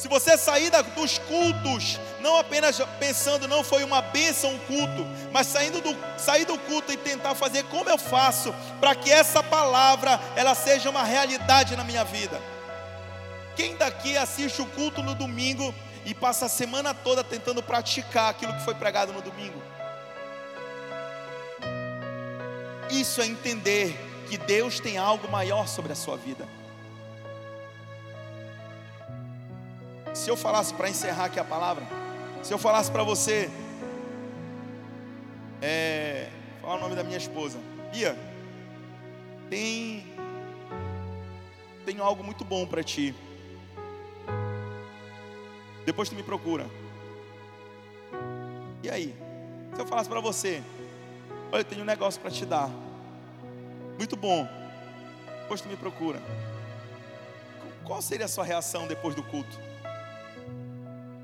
Se 0.02 0.08
você 0.08 0.36
sair 0.36 0.72
dos 0.96 1.20
cultos, 1.20 2.00
não 2.22 2.36
apenas 2.40 2.82
pensando, 3.00 3.48
não 3.48 3.64
foi 3.64 3.84
uma 3.84 4.02
bênção 4.02 4.56
o 4.56 4.60
culto, 4.62 5.06
mas 5.32 5.46
saindo 5.46 5.80
do, 5.80 5.96
sair 6.18 6.44
do 6.44 6.58
culto 6.58 6.92
e 6.92 6.98
tentar 6.98 7.36
fazer 7.36 7.66
como 7.66 7.88
eu 7.88 8.00
faço 8.00 8.52
para 8.80 8.96
que 8.96 9.12
essa 9.12 9.44
palavra 9.44 10.20
ela 10.36 10.56
seja 10.56 10.90
uma 10.90 11.04
realidade 11.04 11.76
na 11.76 11.84
minha 11.84 12.04
vida. 12.04 12.42
Quem 13.56 13.76
daqui 13.76 14.18
assiste 14.18 14.60
o 14.60 14.66
culto 14.66 15.04
no 15.04 15.14
domingo 15.14 15.72
e 16.04 16.16
passa 16.16 16.48
a 16.48 16.50
semana 16.50 16.96
toda 16.96 17.24
tentando 17.24 17.62
praticar 17.62 18.32
aquilo 18.32 18.54
que 18.54 18.66
foi 18.66 18.74
pregado 18.74 19.14
no 19.14 19.22
domingo. 19.22 19.62
Isso 22.90 23.22
é 23.22 23.28
entender 23.28 23.96
que 24.28 24.36
Deus 24.36 24.80
tem 24.80 24.98
algo 24.98 25.30
maior 25.30 25.68
sobre 25.68 25.94
a 25.94 25.96
sua 25.96 26.18
vida. 26.18 26.48
Se 30.14 30.30
eu 30.30 30.36
falasse 30.36 30.74
para 30.74 30.90
encerrar 30.90 31.26
aqui 31.26 31.40
a 31.40 31.44
palavra, 31.44 31.86
se 32.44 32.54
eu 32.54 32.58
falasse 32.58 32.92
para 32.92 33.04
você, 33.04 33.50
é, 35.62 36.30
falar 36.62 36.76
o 36.76 36.80
nome 36.80 36.96
da 36.96 37.04
minha 37.04 37.18
esposa, 37.18 37.58
Bia, 37.92 38.18
tem, 39.50 40.06
tenho 41.86 42.04
algo 42.04 42.24
muito 42.24 42.44
bom 42.44 42.66
para 42.66 42.84
ti. 42.84 43.16
Depois 45.86 46.10
tu 46.10 46.16
me 46.16 46.24
procura. 46.24 46.66
E 48.84 48.90
aí? 48.90 49.16
Se 49.76 49.82
eu 49.82 49.86
falasse 49.86 50.10
para 50.10 50.20
você, 50.20 50.62
olha, 51.52 51.62
eu 51.62 51.66
tenho 51.66 51.82
um 51.82 51.86
negócio 51.86 52.20
para 52.20 52.32
te 52.32 52.46
dar. 52.46 52.70
Muito 53.98 54.16
bom. 54.16 54.48
Depois 55.42 55.62
tu 55.62 55.68
me 55.68 55.78
procura. 55.78 56.22
Qual 57.86 58.02
seria 58.02 58.26
a 58.26 58.30
sua 58.30 58.44
reação 58.44 58.88
depois 58.88 59.16
do 59.16 59.24
culto? 59.24 59.71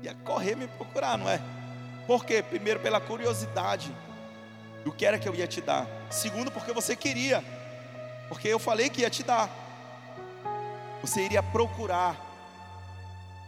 Ia 0.02 0.14
correr 0.24 0.56
me 0.56 0.66
procurar, 0.66 1.18
não 1.18 1.28
é? 1.28 1.40
Por 2.06 2.24
quê? 2.24 2.42
Primeiro, 2.42 2.80
pela 2.80 3.00
curiosidade 3.00 3.94
do 4.84 4.92
que 4.92 5.04
era 5.04 5.18
que 5.18 5.28
eu 5.28 5.34
ia 5.34 5.46
te 5.46 5.60
dar. 5.60 5.86
Segundo, 6.10 6.50
porque 6.50 6.72
você 6.72 6.96
queria. 6.96 7.44
Porque 8.28 8.48
eu 8.48 8.58
falei 8.58 8.88
que 8.88 9.02
ia 9.02 9.10
te 9.10 9.22
dar. 9.22 9.50
Você 11.02 11.22
iria 11.22 11.42
procurar 11.42 12.28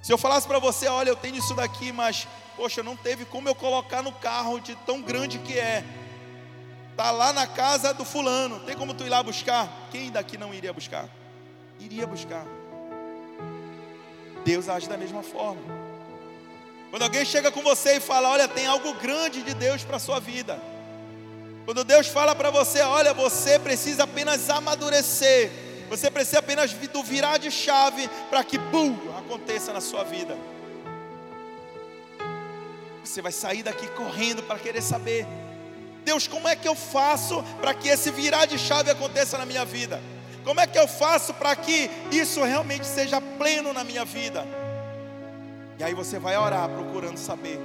se 0.02 0.12
eu 0.12 0.18
falasse 0.18 0.46
para 0.46 0.58
você, 0.58 0.88
olha, 0.88 1.10
eu 1.10 1.16
tenho 1.16 1.36
isso 1.36 1.54
daqui, 1.54 1.92
mas 1.92 2.26
poxa, 2.56 2.82
não 2.82 2.96
teve 2.96 3.24
como 3.24 3.48
eu 3.48 3.54
colocar 3.54 4.02
no 4.02 4.12
carro 4.12 4.58
de 4.58 4.74
tão 4.74 5.02
grande 5.02 5.38
que 5.38 5.58
é. 5.58 5.84
Tá 6.96 7.10
lá 7.10 7.32
na 7.32 7.46
casa 7.46 7.94
do 7.94 8.04
fulano, 8.04 8.60
tem 8.60 8.76
como 8.76 8.94
tu 8.94 9.04
ir 9.04 9.08
lá 9.08 9.22
buscar? 9.22 9.68
Quem 9.90 10.10
daqui 10.10 10.36
não 10.38 10.54
iria 10.54 10.72
buscar? 10.72 11.06
Iria 11.78 12.06
buscar. 12.06 12.46
Deus 14.44 14.68
age 14.68 14.88
da 14.88 14.96
mesma 14.96 15.22
forma. 15.22 15.79
Quando 16.90 17.02
alguém 17.02 17.24
chega 17.24 17.52
com 17.52 17.62
você 17.62 17.96
e 17.96 18.00
fala, 18.00 18.28
olha, 18.28 18.48
tem 18.48 18.66
algo 18.66 18.92
grande 18.94 19.42
de 19.42 19.54
Deus 19.54 19.84
para 19.84 19.96
a 19.96 20.00
sua 20.00 20.18
vida. 20.18 20.60
Quando 21.64 21.84
Deus 21.84 22.08
fala 22.08 22.34
para 22.34 22.50
você, 22.50 22.80
olha, 22.80 23.14
você 23.14 23.58
precisa 23.58 24.02
apenas 24.02 24.50
amadurecer. 24.50 25.50
Você 25.88 26.10
precisa 26.10 26.40
apenas 26.40 26.72
do 26.72 27.02
virar 27.02 27.38
de 27.38 27.50
chave 27.50 28.08
para 28.28 28.42
que, 28.42 28.58
bum, 28.58 28.96
aconteça 29.18 29.72
na 29.72 29.80
sua 29.80 30.02
vida. 30.02 30.36
Você 33.04 33.22
vai 33.22 33.32
sair 33.32 33.62
daqui 33.62 33.86
correndo 33.88 34.42
para 34.42 34.58
querer 34.58 34.82
saber, 34.82 35.26
Deus, 36.04 36.26
como 36.26 36.48
é 36.48 36.56
que 36.56 36.66
eu 36.66 36.74
faço 36.74 37.42
para 37.60 37.74
que 37.74 37.88
esse 37.88 38.10
virar 38.10 38.46
de 38.46 38.58
chave 38.58 38.90
aconteça 38.90 39.38
na 39.38 39.46
minha 39.46 39.64
vida? 39.64 40.02
Como 40.44 40.60
é 40.60 40.66
que 40.66 40.78
eu 40.78 40.88
faço 40.88 41.34
para 41.34 41.54
que 41.54 41.90
isso 42.10 42.42
realmente 42.42 42.86
seja 42.86 43.20
pleno 43.20 43.72
na 43.72 43.84
minha 43.84 44.04
vida? 44.04 44.46
E 45.80 45.82
aí 45.82 45.94
você 45.94 46.18
vai 46.18 46.36
orar 46.36 46.68
procurando 46.68 47.16
saber. 47.16 47.58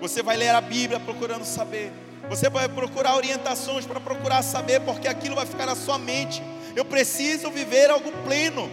Você 0.00 0.22
vai 0.22 0.38
ler 0.38 0.48
a 0.48 0.60
Bíblia 0.60 0.98
procurando 0.98 1.44
saber. 1.44 1.92
Você 2.30 2.48
vai 2.48 2.66
procurar 2.66 3.14
orientações 3.14 3.84
para 3.84 4.00
procurar 4.00 4.40
saber, 4.40 4.80
porque 4.80 5.06
aquilo 5.06 5.34
vai 5.34 5.44
ficar 5.44 5.66
na 5.66 5.76
sua 5.76 5.98
mente. 5.98 6.42
Eu 6.74 6.86
preciso 6.86 7.50
viver 7.50 7.90
algo 7.90 8.10
pleno 8.24 8.70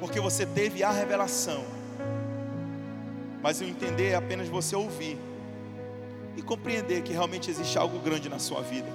porque 0.00 0.18
você 0.18 0.46
teve 0.46 0.82
a 0.82 0.90
revelação. 0.90 1.62
Mas 3.42 3.60
o 3.60 3.64
entender 3.64 4.12
é 4.12 4.14
apenas 4.14 4.48
você 4.48 4.74
ouvir 4.74 5.18
e 6.38 6.40
compreender 6.40 7.02
que 7.02 7.12
realmente 7.12 7.50
existe 7.50 7.76
algo 7.76 7.98
grande 7.98 8.30
na 8.30 8.38
sua 8.38 8.62
vida. 8.62 8.88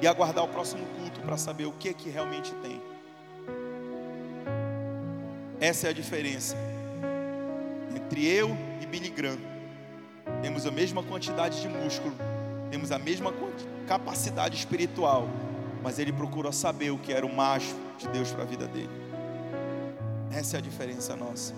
E 0.00 0.06
aguardar 0.06 0.44
o 0.44 0.48
próximo 0.48 0.86
culto 0.96 1.20
para 1.22 1.36
saber 1.36 1.64
o 1.64 1.72
que 1.72 1.88
é 1.88 1.92
que 1.92 2.08
realmente 2.08 2.54
tem. 2.62 2.80
Essa 5.60 5.88
é 5.88 5.90
a 5.90 5.92
diferença 5.92 6.67
entre 7.94 8.26
eu 8.26 8.56
e 8.80 8.86
Billy 8.86 9.10
Graham. 9.10 9.38
Temos 10.42 10.66
a 10.66 10.70
mesma 10.70 11.02
quantidade 11.02 11.60
de 11.60 11.68
músculo, 11.68 12.14
temos 12.70 12.92
a 12.92 12.98
mesma 12.98 13.32
capacidade 13.86 14.56
espiritual, 14.56 15.28
mas 15.82 15.98
ele 15.98 16.12
procurou 16.12 16.52
saber 16.52 16.90
o 16.90 16.98
que 16.98 17.12
era 17.12 17.24
o 17.24 17.34
macho 17.34 17.74
de 17.98 18.08
Deus 18.08 18.30
para 18.30 18.42
a 18.42 18.46
vida 18.46 18.66
dele. 18.66 18.90
Essa 20.30 20.56
é 20.56 20.58
a 20.58 20.62
diferença 20.62 21.16
nossa. 21.16 21.54